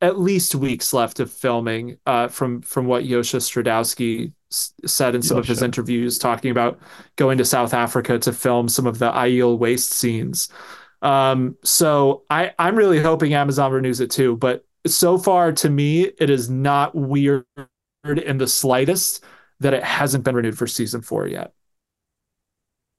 [0.00, 5.22] at least weeks left of filming uh, from from what Josha Stradowski s- said in
[5.22, 6.78] some of his interviews, talking about
[7.16, 10.48] going to South Africa to film some of the Aiel waste scenes.
[11.02, 16.02] Um, so I I'm really hoping Amazon renews it too, but so far to me
[16.18, 17.44] it is not weird
[18.04, 19.24] in the slightest
[19.60, 21.52] that it hasn't been renewed for season four yet.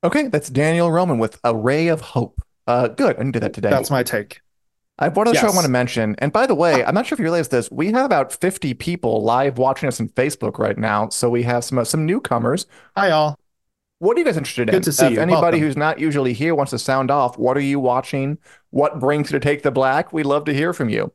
[0.03, 2.41] okay, that's Daniel Roman with a ray of hope.
[2.65, 3.15] Uh, good.
[3.15, 3.69] I didn't do that today.
[3.69, 4.41] That's my take.
[4.99, 6.15] I have one other show I want to mention.
[6.19, 7.69] And by the way, I'm not sure if you realize this.
[7.69, 11.09] We have about 50 people live watching us on Facebook right now.
[11.09, 12.65] So we have some uh, some newcomers.
[12.95, 13.37] Hi all.
[13.99, 14.73] What are you guys interested in?
[14.73, 15.19] Good to see if you.
[15.21, 15.59] anybody Welcome.
[15.61, 18.37] who's not usually here wants to sound off, what are you watching?
[18.69, 20.13] What brings you to take the black?
[20.13, 21.11] We'd love to hear from you.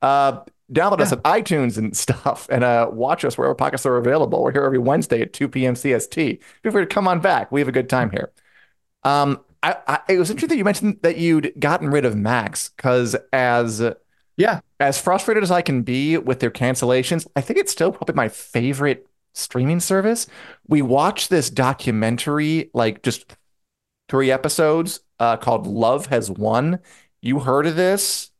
[0.00, 0.40] Uh,
[0.72, 1.18] download us Yeah.
[1.18, 4.42] at iTunes and stuff and uh, watch us wherever podcasts are available.
[4.42, 5.74] We're here every Wednesday at 2 p.m.
[5.74, 6.42] CST.
[6.62, 7.52] Feel free to come on back.
[7.52, 8.32] We have a good time here.
[9.02, 12.68] Um, I, I, it was interesting that you mentioned that you'd gotten rid of Max
[12.76, 13.82] because as
[14.36, 14.60] Yeah.
[14.78, 18.28] as frustrated as I can be with their cancellations, I think it's still probably my
[18.28, 20.26] favorite streaming service.
[20.68, 23.36] We watched this documentary, like just
[24.10, 26.78] three episodes, uh, called Love Has Won.
[27.22, 28.30] You heard of this?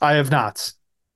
[0.00, 0.74] I have not.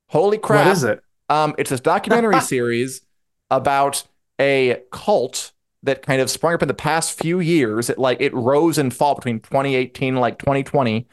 [0.09, 0.65] Holy crap.
[0.67, 1.01] What is it?
[1.29, 3.01] Um, it's this documentary series
[3.49, 4.03] about
[4.41, 5.52] a cult
[5.83, 7.89] that kind of sprung up in the past few years.
[7.89, 11.07] It like it rose and fall between 2018 and like 2020.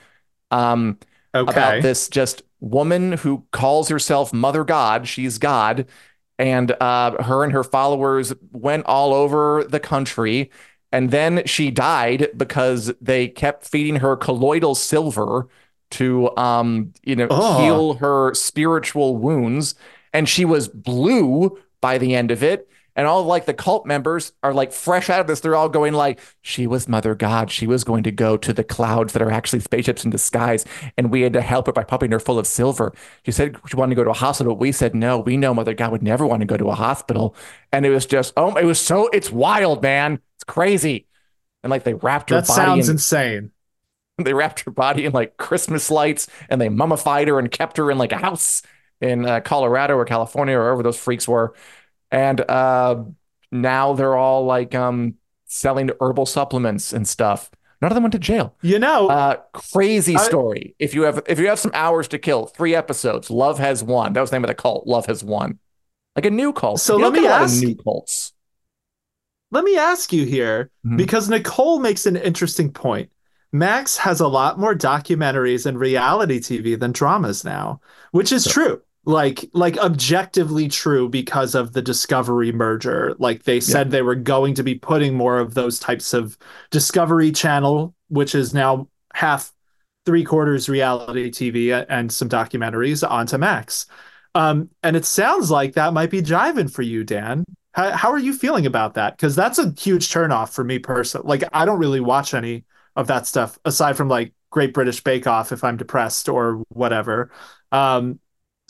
[0.50, 0.98] Um,
[1.34, 1.50] Okay.
[1.52, 5.06] about this just woman who calls herself Mother God.
[5.08, 5.86] She's God.
[6.38, 10.50] And uh, her and her followers went all over the country.
[10.92, 15.48] And then she died because they kept feeding her colloidal silver
[15.92, 17.58] to, um, you know, Oh.
[17.58, 19.74] heal her spiritual wounds.
[20.12, 24.32] and she was blue by the end of it and all like the cult members
[24.42, 25.40] are like fresh out of this.
[25.40, 27.50] They're all going like she was mother god.
[27.50, 30.64] She was going to go to the clouds that are actually spaceships in disguise
[30.96, 32.92] and we had to help her by pumping her full of silver.
[33.24, 34.56] She said she wanted to go to a hospital.
[34.56, 37.34] We said no we know mother god would never want to go to a hospital.
[37.72, 40.20] And it was just oh it was so it's wild man.
[40.36, 41.06] It's crazy.
[41.62, 43.52] And like they wrapped her That body sounds in, insane.
[44.18, 47.90] they wrapped her body in like Christmas lights and they mummified her and kept her
[47.90, 48.62] in like a house
[49.00, 51.54] in uh, Colorado or California or wherever those freaks were.
[52.10, 53.04] And uh,
[53.52, 55.14] now they're all like um,
[55.46, 57.50] selling herbal supplements and stuff.
[57.82, 58.54] None of them went to jail.
[58.62, 60.74] You know, Uh, crazy I- story.
[60.78, 63.30] If you have if you have some hours to kill, three episodes.
[63.30, 64.12] Love has won.
[64.12, 64.86] That was the name of the cult.
[64.86, 65.58] Love has won.
[66.16, 66.80] Like a new cult.
[66.80, 68.32] So You let me a ask- new cults.
[69.50, 70.96] let me ask you here Mhm.
[70.96, 73.10] because Nicole makes an interesting point.
[73.52, 77.80] Max has a lot more documentaries and reality TV than dramas now,
[78.12, 78.80] which is true.
[79.06, 83.14] Like like objectively true because of the Discovery merger.
[83.18, 86.36] Like they said they were going to be putting more of those types of
[86.70, 89.52] Discovery Channel, which is now half
[90.06, 93.86] three quarters reality TV and some documentaries onto Max.
[94.34, 97.44] Um, and it sounds like that might be jiving for you, Dan.
[97.72, 99.16] How, how are you feeling about that?
[99.16, 101.26] Because that's a huge turnoff for me personally.
[101.28, 102.64] Like, I don't really watch any
[102.96, 107.30] of that stuff aside from like Great British Bake Off if I'm depressed or whatever.
[107.72, 108.18] Um,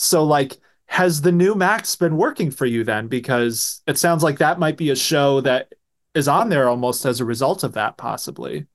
[0.00, 3.06] so, like, has the new Max been working for you then?
[3.06, 5.74] Because it sounds like that might be a show that
[6.14, 8.66] is on there almost as a result of that, possibly.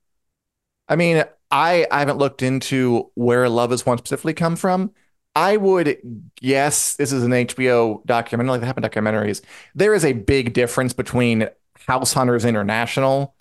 [0.87, 4.91] I mean, I, I haven't looked into where Love is One specifically come from.
[5.35, 5.97] I would
[6.35, 9.41] guess this is an HBO documentary, like they happen documentaries.
[9.73, 11.49] There is a big difference between
[11.87, 13.35] House Hunters International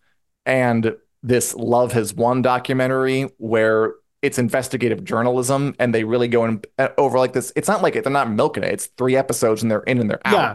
[0.47, 3.95] and this Love Has Won documentary, where
[4.25, 7.53] it's investigative journalism and they really go in uh, over like this.
[7.57, 8.72] It's not like they're not milking it.
[8.72, 10.33] It's three episodes and they're in and they're out.
[10.35, 10.55] Yeah.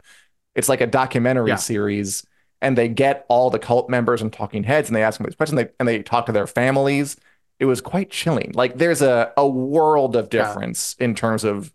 [0.56, 1.56] It's like a documentary Yeah.
[1.58, 2.26] series,
[2.62, 5.36] and they get all the cult members and talking heads, and they ask them these
[5.36, 7.16] questions, and they, and they talk to their families.
[7.60, 8.52] It was quite chilling.
[8.56, 10.48] Like there's a a world of Yeah.
[10.48, 11.72] difference in terms of,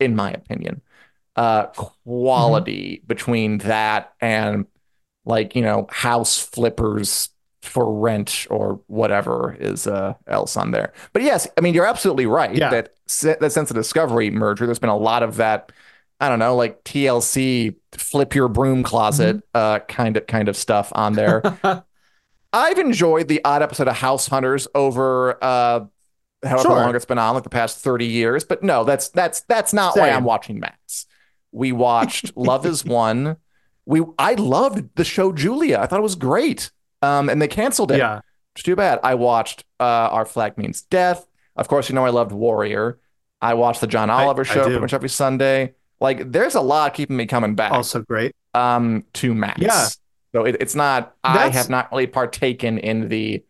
[0.00, 0.82] in my opinion,
[1.36, 3.06] uh, quality Mm-hmm.
[3.06, 4.66] between that and
[5.24, 7.30] like you know house flippers
[7.66, 10.92] for rent or whatever is uh, else on there.
[11.12, 12.70] But yes, I mean you're absolutely right Yeah.
[12.70, 14.66] that se- that sense of discovery merger.
[14.66, 15.72] There's been a lot of that.
[16.18, 19.42] I don't know, like TLC, flip your broom closet, Mm-hmm.
[19.54, 21.42] uh, kind of kind of stuff on there.
[22.52, 25.84] I've enjoyed the odd episode of House Hunters over uh,
[26.42, 26.70] however Sure.
[26.76, 28.44] long it's been on, like the past thirty years.
[28.44, 31.06] But no, that's that's that's not why I'm watching Max.
[31.52, 33.36] We watched Love Is One.
[33.84, 35.78] We I loved the show Julia.
[35.80, 36.70] I thought it was great.
[37.02, 37.98] Um, and they canceled it.
[37.98, 38.20] yeah.
[38.54, 39.00] It's too bad.
[39.02, 41.26] I watched uh, Our Flag Means Death.
[41.56, 42.98] Of course, you know I loved Warrior.
[43.42, 44.62] I watched the John Oliver I show do.
[44.64, 45.74] pretty much every Sunday.
[46.00, 48.34] Like, there's a lot keeping me coming back Also great.
[48.54, 49.60] um, to Max.
[49.60, 49.88] Yeah.
[50.34, 51.14] So it, it's not.
[51.22, 53.44] I have not really partaken in the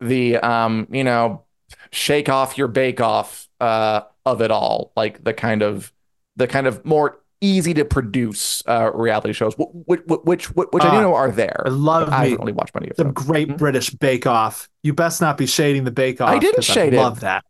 [0.00, 1.44] the um, you know,
[1.90, 4.92] shake off your bake off uh, of it all.
[4.96, 5.92] Like the kind of
[6.36, 10.90] the kind of more easy to produce uh, reality shows, which which which, which I
[10.90, 11.62] do Ah, know are there.
[11.66, 13.14] I love I haven't really watched many of some them.
[13.14, 14.68] great British Bake Off.
[14.82, 16.30] You best not be shading the Bake Off.
[16.30, 16.98] I didn't shade it.
[16.98, 17.44] love that.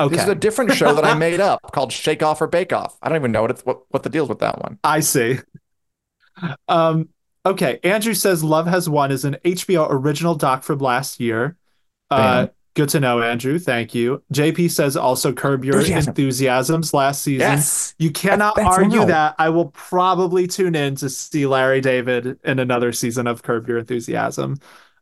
[0.00, 0.16] Okay.
[0.16, 2.96] This is a different show that I made up called Shake Off or Bake Off.
[3.02, 4.78] I don't even know what it's what, what the deal's with that one.
[4.82, 5.38] I see.
[6.68, 7.08] Um,
[7.46, 7.78] okay.
[7.84, 11.56] Andrew says Love Has Won is an HBO original doc from last year.
[12.10, 12.48] Uh.
[12.74, 13.58] Good to know, Andrew.
[13.58, 14.22] Thank you.
[14.32, 16.10] JP says also Curb Your Enthusiasm.
[16.10, 17.40] Enthusiasms last season.
[17.40, 17.94] Yes.
[17.98, 19.34] You cannot that's argue that.
[19.38, 23.78] I will probably tune in to see Larry David in another season of Curb Your
[23.78, 24.58] Enthusiasm.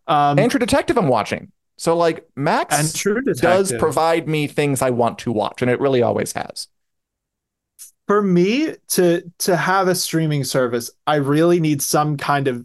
[0.06, 1.52] Um, And True Detective I'm watching.
[1.78, 5.80] So like Max and True does provide me things I want to watch, and it
[5.80, 6.68] really always has.
[8.06, 12.64] for me to to have a streaming service i really need some kind of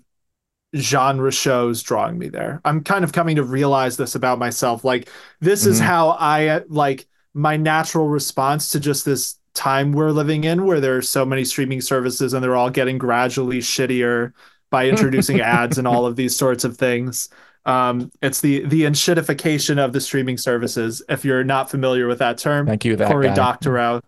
[0.76, 5.10] genre shows drawing me there i'm kind of coming to realize this about myself like
[5.42, 5.84] this is Mhm.
[5.86, 10.98] how i like my natural response to just this time we're living in where there
[10.98, 14.34] are so many streaming services and they're all getting gradually shittier
[14.70, 17.30] by introducing ads and all of these sorts of things
[17.66, 22.38] um, it's the the enshittification of the streaming services if you're not familiar with that
[22.38, 23.34] term Thank you, that Cory guy.
[23.34, 24.02] Doctorow.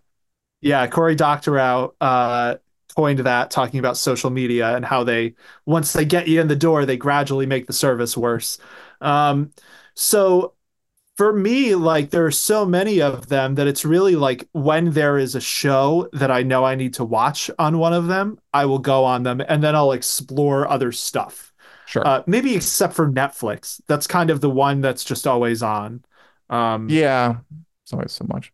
[0.60, 2.56] Yeah, Cory Doctorow uh,
[2.98, 5.32] coined that, talking about social media and how they,
[5.66, 8.58] once they get you in the door, they gradually make the service worse.
[9.00, 9.52] Um,
[9.94, 10.54] so
[11.16, 15.16] for me, like there are so many of them that it's really like when there
[15.16, 18.64] is a show that I know I need to watch on one of them, I
[18.64, 21.52] will go on them and then I'll explore other stuff.
[21.86, 22.04] Sure.
[22.04, 23.80] Uh, maybe except for Netflix.
[23.86, 26.04] That's kind of the one that's just always on.
[26.50, 27.36] Um, yeah.
[27.84, 28.52] It's always so much.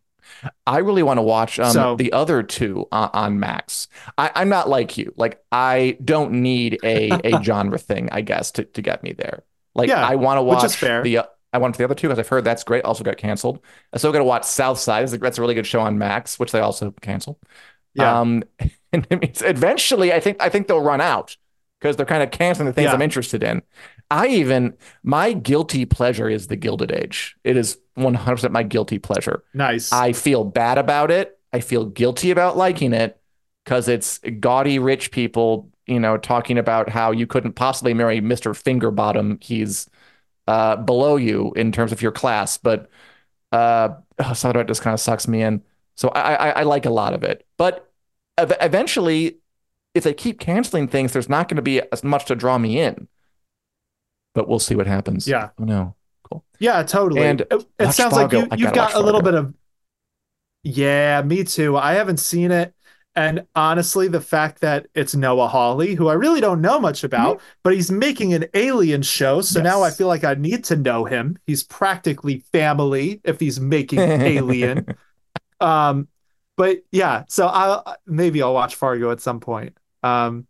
[0.66, 3.89] I really want to watch um, So- the other two on, on Max.
[4.18, 5.12] I, I'm not like you.
[5.16, 9.43] Like I don't need a a genre thing, I guess, to, to get me there.
[9.74, 11.18] Like Yeah, I want to watch the.
[11.18, 12.85] Uh, I want the other two because I've heard that's great.
[12.85, 13.61] Also got canceled.
[13.93, 15.07] I still got to watch South Side.
[15.09, 17.37] That's a really good show on Max, which they also canceled.
[17.95, 18.20] Yeah.
[18.20, 18.43] Um,
[18.93, 21.37] and it means eventually, I think I think they'll run out
[21.80, 22.93] because they're kind of canceling the things Yeah.
[22.95, 23.62] I'm interested in.
[24.14, 27.36] I even my guilty pleasure is the Gilded Age.
[27.42, 29.42] It is 100% my guilty pleasure.
[29.52, 29.92] nice.
[29.92, 31.36] I feel bad about it.
[31.52, 33.20] I feel guilty about liking it
[33.64, 38.54] because it's gaudy rich people, you know, talking about how you couldn't possibly marry Mr.
[38.54, 39.42] Fingerbottom.
[39.42, 39.90] He's
[40.46, 42.88] uh, below you in terms of your class, but
[43.50, 43.88] uh,
[44.20, 45.60] oh, some of it just kind of sucks me in.
[45.96, 47.90] So I, I, I like a lot of it, but
[48.38, 49.38] ev- eventually,
[49.92, 52.78] if they keep canceling things, there's not going to be as much to draw me
[52.78, 53.08] in.
[54.35, 55.26] But we'll see what happens.
[55.26, 55.51] Yeah.
[55.59, 55.97] Oh, no.
[56.24, 56.45] Cool.
[56.59, 57.22] Yeah, totally.
[57.22, 58.41] And it it sounds Fargo.
[58.41, 59.55] like you, you've gotta got a little bit of.
[60.62, 61.76] Yeah, me too.
[61.76, 62.74] I haven't seen it.
[63.16, 67.41] And honestly, the fact that it's Noah Hawley, who I really don't know much about,
[67.62, 69.41] but he's making an alien show.
[69.41, 69.97] So now I Mm-hmm.
[69.99, 71.39] Feel like I need to know him.
[71.47, 74.87] He's practically family if he's making Alien.
[75.61, 76.09] Um,
[76.57, 79.76] but yeah, so I maybe I'll watch Fargo at some point.
[80.03, 80.47] Um,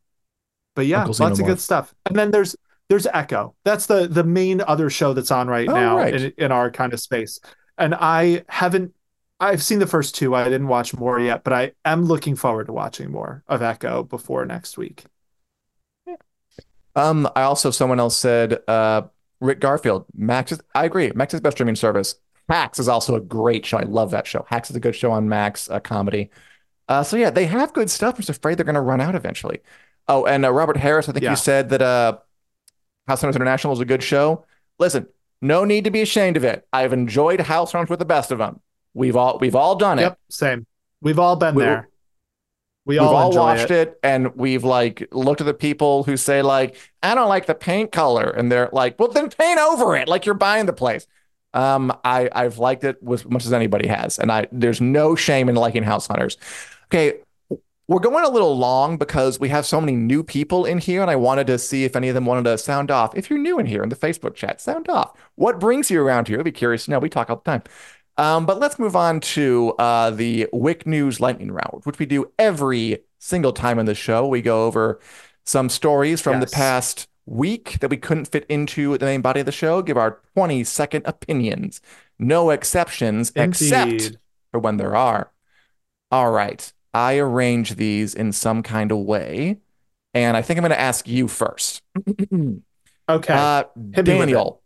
[0.74, 1.95] but yeah, lots of good stuff.
[2.07, 2.57] And then there's
[2.89, 3.55] there's Echo.
[3.64, 6.14] That's the the main other show that's on right Oh, now right.
[6.14, 7.41] in in our kind of space.
[7.78, 8.95] And I haven't
[9.41, 10.35] I've seen the first two.
[10.35, 14.03] I didn't watch more yet, but I am looking forward to watching more of Echo
[14.05, 15.05] before next week.
[16.97, 19.03] Um, I also someone else said uh
[19.41, 20.07] Rick Garfield.
[20.14, 21.11] Max is I agree.
[21.14, 22.14] Max is best streaming service.
[22.49, 23.78] Hacks is also a great show.
[23.78, 24.45] I love that show.
[24.49, 26.30] Hacks is a good show on Max, a comedy.
[26.89, 28.14] Uh, so yeah, they have good stuff.
[28.16, 29.61] I'm just afraid they're going to run out eventually.
[30.09, 31.30] Oh, and uh, Robert Harris, I think Yeah.
[31.30, 32.18] you said that uh,
[33.07, 34.44] House Hunters International is a good show.
[34.78, 35.07] Listen,
[35.42, 36.66] no need to be ashamed of it.
[36.72, 38.61] I've enjoyed House Hunters with the best of them.
[38.94, 40.02] We've all we've all done it.
[40.02, 40.66] Yep, same.
[41.00, 41.88] We've all been We- there.
[42.86, 43.88] We We've all, all watched it.
[43.88, 44.00] it.
[44.02, 47.92] and we've like looked at the people who say like, I don't like the paint
[47.92, 51.07] color, and they're like, well, then paint over it, like you're buying the place.
[51.55, 55.48] Um, I I've liked it as much as anybody has, and I there's no shame
[55.48, 56.36] in liking House Hunters.
[56.88, 57.20] Okay,
[57.87, 61.11] we're going a little long because we have so many new people in here, and
[61.11, 63.14] I wanted to see if any of them wanted to sound off.
[63.14, 65.12] If you're new in here in the Facebook chat, sound off.
[65.35, 66.39] What brings you around here?
[66.39, 66.99] I'd be curious to know.
[66.99, 67.62] We talk all the time.
[68.16, 72.30] Um, but let's move on to uh, the WiC News Lightning Round, which we do
[72.39, 74.26] every single time in the show.
[74.26, 75.01] We go over
[75.45, 76.51] some stories from Yes.
[76.51, 79.97] the past week that we couldn't fit into the main body of the show, give
[79.97, 81.80] our 20 second opinions.
[82.18, 84.18] No exceptions, except
[84.53, 85.32] for when there are.
[86.11, 86.72] All right.
[86.95, 89.59] I arrange these in some kind of way.
[90.14, 91.82] And I think I'm going to ask you first.
[93.07, 93.34] Okay.
[93.34, 94.62] Uh, Hit me with Daniel,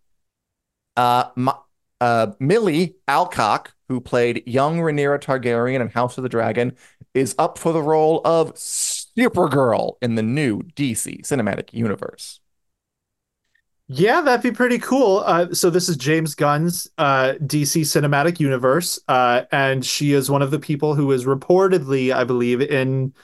[0.96, 1.58] uh, Ma-
[2.00, 6.76] uh, Milly Alcock, who played young Rhaenyra Targaryen in House of the Dragon,
[7.14, 12.38] is up for the role of Supergirl in the new DC cinematic universe.
[13.90, 15.22] Yeah, that'd be pretty cool.
[15.24, 20.42] Uh, so this is James Gunn's uh, DC Cinematic Universe, uh, and she is one
[20.42, 23.14] of the people who is reportedly, I believe, in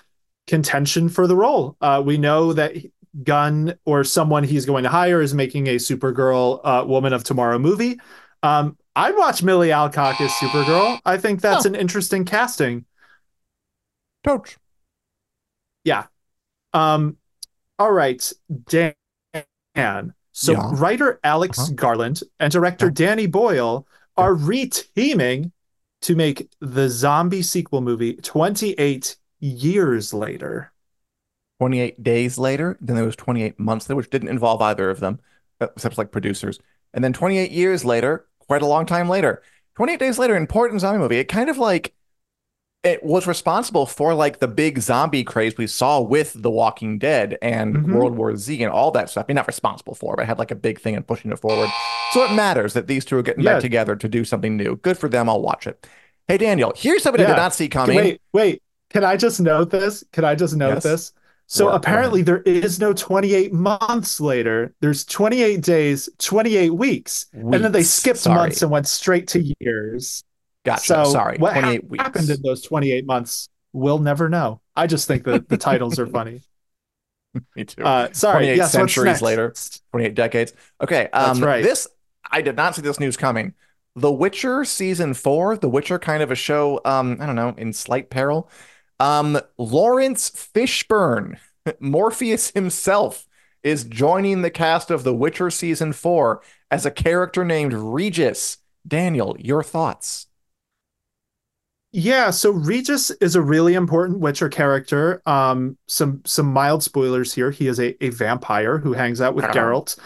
[0.46, 1.76] contention for the role.
[1.82, 2.76] Uh, we know that
[3.24, 7.58] Gunn or someone he's going to hire is making a Supergirl uh, Woman of Tomorrow
[7.58, 8.00] movie.
[8.42, 10.98] Um, I'd watch Milly Alcock as Supergirl.
[11.04, 11.68] I think that's Oh.
[11.68, 12.86] an interesting casting.
[14.24, 14.56] Coach.
[15.84, 16.06] Yeah.
[16.72, 17.18] Um,
[17.78, 18.32] all right,
[18.66, 20.14] Dan.
[20.36, 20.70] So Yeah.
[20.74, 21.72] writer Alex Uh-huh.
[21.76, 22.92] Garland and director Yeah.
[22.92, 25.52] Danny Boyle are reteaming
[26.02, 30.72] to make the zombie sequel movie 28 years later.
[31.60, 35.20] 28 days later, then there was 28 months later, which didn't involve either of them,
[35.60, 36.58] uh, except like producers.
[36.92, 39.40] And then 28 years later, quite a long time later,
[39.76, 41.18] 28 days later, important zombie movie.
[41.18, 41.93] It kind of like
[42.84, 47.38] it was responsible for like the big zombie craze we saw with The Walking Dead
[47.42, 47.94] and Mhm.
[47.94, 49.24] World War Z and all that stuff.
[49.26, 51.70] I mean, not responsible for, but had like a big thing and pushing it forward.
[52.12, 53.54] So it matters that these two are getting Yeah.
[53.54, 54.76] back together to do something new.
[54.76, 55.28] Good for them.
[55.28, 55.86] I'll watch it.
[56.28, 57.96] Hey, Daniel, here's something I did not see coming.
[57.96, 58.62] Wait, wait.
[58.90, 60.04] Can I just note this?
[60.12, 60.82] Can I just note Yes.
[60.84, 61.12] this?
[61.46, 61.68] So?
[61.70, 64.72] Apparently there is no 28 months later.
[64.80, 67.26] There's 28 days, 28 weeks.
[67.32, 68.36] And then they skipped Sorry.
[68.36, 70.22] months and went straight to years.
[70.64, 70.84] Gotcha.
[70.84, 71.36] So Sorry.
[71.38, 72.02] what 28 hap- weeks.
[72.04, 73.48] happened in those 28 months?
[73.72, 74.60] We'll never know.
[74.76, 76.40] I just think that the titles are funny.
[77.56, 77.82] Me too.
[77.84, 78.44] Uh, sorry.
[78.44, 79.52] 28 Yes, centuries later.
[79.90, 80.52] 28 decades.
[80.80, 81.08] Okay.
[81.12, 81.62] That's Um, right.
[81.62, 81.88] This,
[82.30, 83.52] I did not see this news coming.
[83.96, 87.72] The Witcher season four, The Witcher kind of a show, um, I don't know, in
[87.72, 88.50] slight peril.
[89.00, 91.38] Um, Laurence Fishburne,
[91.80, 93.26] Morpheus himself,
[93.62, 98.58] is joining the cast of The Witcher season four as a character named Regis.
[98.86, 100.26] Daniel, your thoughts?
[101.96, 105.22] Yeah, so Regis is a really important Witcher character.
[105.26, 107.52] Um, some some mild spoilers here.
[107.52, 109.96] He is a, a vampire who hangs out with Geralt.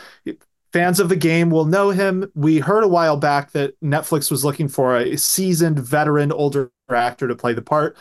[0.70, 2.30] Fans of the game will know him.
[2.34, 7.26] We heard a while back that Netflix was looking for a seasoned veteran older actor
[7.26, 7.97] to play the part.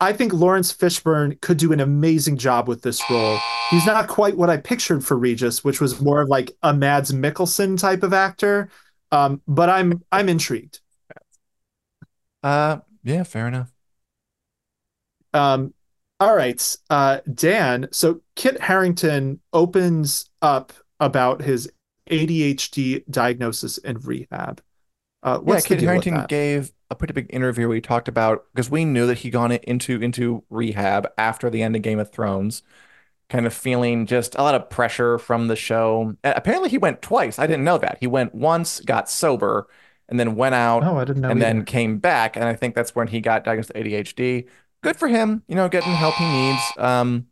[0.00, 3.38] I think Laurence Fishburne could do an amazing job with this role.
[3.70, 7.12] He's not quite what I pictured for Regis, which was more of like a Mads
[7.12, 8.68] Mikkelsen type of actor.
[9.12, 10.80] Um, but I'm I'm intrigued.
[12.42, 13.72] Uh, yeah, fair enough.
[15.34, 15.74] Um,
[16.20, 17.88] all right, uh, Dan.
[17.92, 21.70] So Kit Harington opens up about his
[22.10, 24.60] ADHD diagnosis and rehab.
[25.22, 28.84] Uh, yeah, Kit Harington gave a pretty big interview where he talked about because we
[28.84, 32.62] knew that he gone into into rehab after the end of Game of Thrones,
[33.28, 36.16] kind of feeling just a lot of pressure from the show.
[36.24, 37.38] Apparently, he went twice.
[37.38, 37.98] I didn't know that.
[38.00, 39.68] He went once, got sober,
[40.08, 40.84] and then went out.
[40.84, 41.30] Oh, I didn't know.
[41.30, 41.54] And either.
[41.54, 44.46] then came back, and I think that's when he got diagnosed with ADHD.
[44.82, 46.62] Good for him, you know, getting help he needs.
[46.76, 47.26] Um,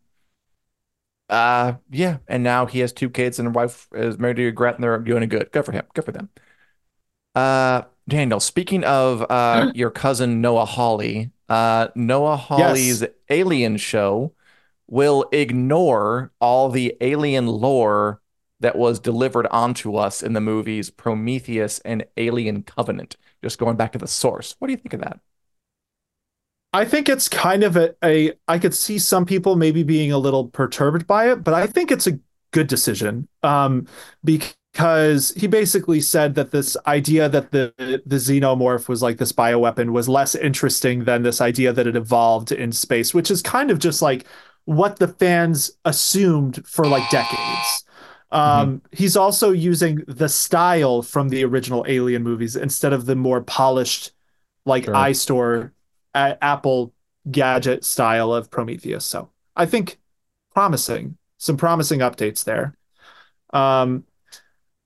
[1.29, 4.53] uh, yeah, and now he has two kids and a wife is married to a
[4.53, 5.51] Gret, and they're doing good.
[5.53, 5.85] Good for him.
[5.95, 6.29] Good for them.
[7.35, 13.11] Uh, Daniel, speaking of uh your cousin Noah Hawley, uh, Noah Hawley's yes.
[13.29, 14.33] Alien show
[14.89, 18.21] will ignore all the alien lore
[18.61, 23.17] that was delivered onto us in the movies Prometheus and Alien Covenant.
[23.43, 24.57] Just going back to the source.
[24.59, 25.21] What do you think of that?
[26.73, 30.19] I think it's kind of a, a I could see some people maybe being a
[30.19, 32.19] little perturbed by it, but I think it's a
[32.51, 33.29] good decision.
[33.43, 33.87] Um,
[34.25, 37.73] because he basically said that this idea that the
[38.05, 42.53] the xenomorph was like this bioweapon was less interesting than this idea that it evolved
[42.53, 44.27] in space, which is kind of just like
[44.67, 47.86] what the fans assumed for like decades.
[48.31, 48.97] Um, mm-hmm.
[48.97, 54.13] He's also using the style from the original Alien movies instead of the more polished,
[54.65, 54.95] like sure.
[54.95, 55.71] iStore
[56.15, 56.93] a- Apple
[57.31, 59.05] gadget style of Prometheus.
[59.05, 59.99] So I think
[60.55, 62.77] promising, some promising updates there.
[63.53, 64.05] Um,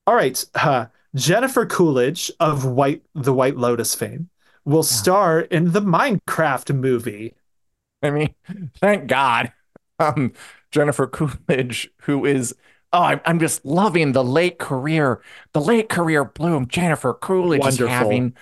[0.07, 4.29] all right, uh, Jennifer Coolidge of White the White Lotus fame
[4.65, 7.35] will star in the Minecraft movie.
[8.03, 8.35] I mean,
[8.77, 9.53] thank God.
[9.99, 10.33] Um,
[10.71, 12.55] Jennifer Coolidge, who is
[12.93, 15.23] oh, I'm, I'm just loving the late career,
[15.53, 17.87] the late career bloom Jennifer Coolidge Wonderful.
[17.87, 18.37] is having.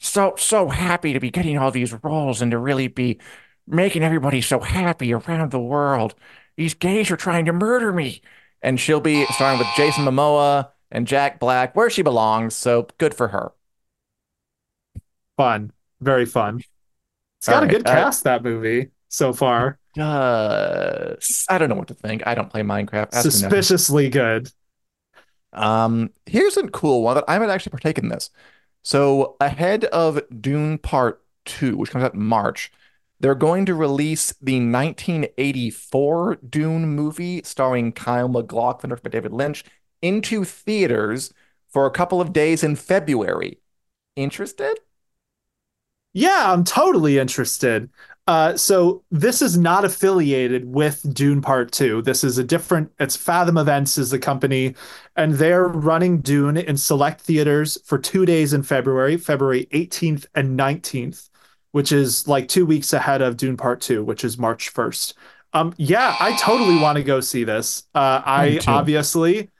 [0.00, 3.20] So so happy to be getting all these roles and to really be
[3.66, 6.14] making everybody so happy around the world.
[6.56, 8.22] These gays are trying to murder me,
[8.62, 12.54] and she'll be starring with Jason Momoa and Jack Black, where she belongs.
[12.54, 13.52] So good for her.
[15.36, 16.62] Fun, very fun.
[17.38, 19.78] It's got right, a good cast that movie so far.
[19.98, 21.16] Uh,
[21.48, 22.26] I don't know what to think.
[22.26, 23.12] I don't play Minecraft.
[23.12, 24.50] Ask Suspiciously good.
[25.52, 28.30] Um, here's a cool one that I might actually partake in this.
[28.82, 32.72] So ahead of Dune Part Two, which comes out in March,
[33.20, 39.64] they're going to release the 1984 Dune movie starring Kyle MacLachlan, directed by David Lynch,
[40.00, 41.32] into theaters
[41.68, 43.58] for a couple of days in February.
[44.16, 44.78] Interested?
[46.12, 47.88] Yeah, I'm totally interested.
[48.28, 52.02] Uh, so this is not affiliated with Dune Part Two.
[52.02, 52.92] This is a different.
[53.00, 54.76] It's Fathom Events is the company,
[55.16, 60.56] and they're running Dune in select theaters for two days in February, February 18th and
[60.58, 61.30] 19th,
[61.72, 65.14] which is like two weeks ahead of Dune Part Two, which is March 1st.
[65.52, 67.82] Um, yeah, I totally want to go see this.
[67.92, 69.50] Uh, I obviously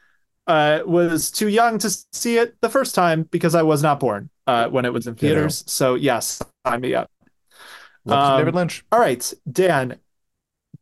[0.46, 4.30] uh, was too young to see it the first time because I was not born
[4.46, 5.64] uh, when it was in theaters.
[5.66, 7.10] So yes, sign me up.
[8.06, 8.84] Um, David Lynch.
[8.92, 9.98] All right, Dan.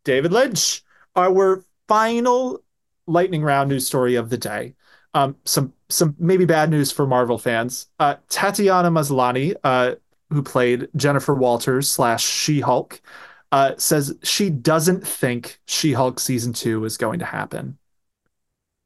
[0.04, 0.82] David Lynch.
[1.16, 2.62] Our final
[3.06, 4.74] lightning round news story of the day.
[5.12, 7.88] Um, some some maybe bad news for Marvel fans.
[7.98, 9.96] Uh, Tatiana Maslany, uh,
[10.30, 13.02] who played Jennifer Walters slash She Hulk,
[13.50, 17.76] uh, says she doesn't think She Hulk season two is going to happen.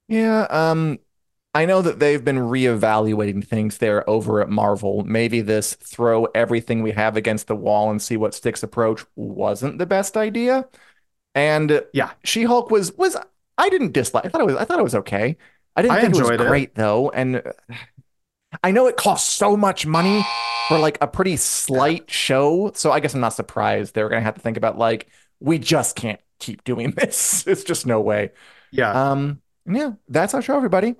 [0.08, 0.98] Yeah, um,
[1.54, 5.04] I know that they've been reevaluating things there over at Marvel.
[5.04, 9.78] Maybe this throw everything we have against the wall and see what sticks approach wasn't
[9.78, 10.68] the best idea.
[11.34, 13.16] And yeah, She-Hulk was was
[13.56, 14.24] I didn't dislike.
[14.24, 15.36] I thought it was I thought it was okay.
[15.76, 16.74] I didn't I think it was great it.
[16.74, 17.10] though.
[17.10, 17.42] And
[18.62, 20.24] I know it costs so much money
[20.68, 22.72] for like a pretty slight show.
[22.74, 25.08] So I guess I'm not surprised they're gonna have to think about like
[25.40, 27.46] we just can't keep doing this.
[27.46, 28.32] It's just no way.
[28.70, 29.12] Yeah.
[29.12, 29.40] Um.
[29.66, 29.92] Yeah.
[30.08, 30.96] That's our show, everybody.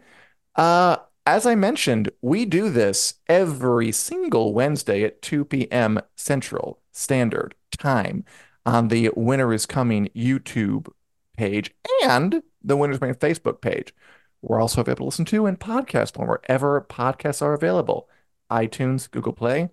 [0.56, 0.96] Uh,
[1.26, 6.00] as I mentioned, we do this every single Wednesday at 2 p.m.
[6.16, 8.24] Central Standard Time
[8.66, 10.88] on the Winter is Coming YouTube
[11.36, 11.72] page
[12.04, 13.94] and the Winter is Coming Facebook page.
[14.42, 18.08] We're also available to listen to in podcast form wherever podcasts are available
[18.50, 19.70] iTunes, Google Play,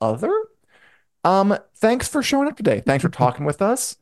[0.00, 0.32] other.
[1.24, 2.80] Um, thanks for showing up today.
[2.80, 3.96] Thanks for talking with us.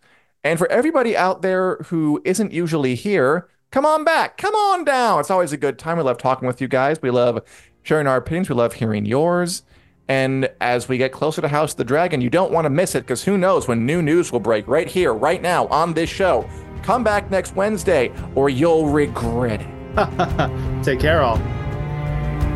[0.45, 4.37] And for everybody out there who isn't usually here, come on back.
[4.37, 5.21] Come on down.
[5.21, 5.97] It's always a good time.
[5.97, 7.01] We love talking with you guys.
[7.03, 7.43] We love
[7.83, 8.49] sharing our opinions.
[8.49, 9.63] We love hearing yours.
[10.09, 12.95] And as we get closer to House of the Dragon, you don't want to miss
[12.97, 16.11] it because who knows when new news will break right here, right now on this
[16.11, 16.49] show.
[16.83, 20.83] Come back next Wednesday or you'll regret it.
[20.83, 21.37] Take care, all.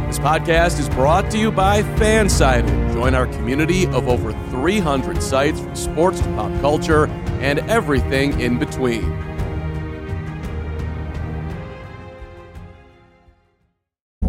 [0.07, 2.93] This podcast is brought to you by Fansided.
[2.93, 7.07] Join our community of over 300 sites from sports to pop culture
[7.41, 9.34] and everything in between.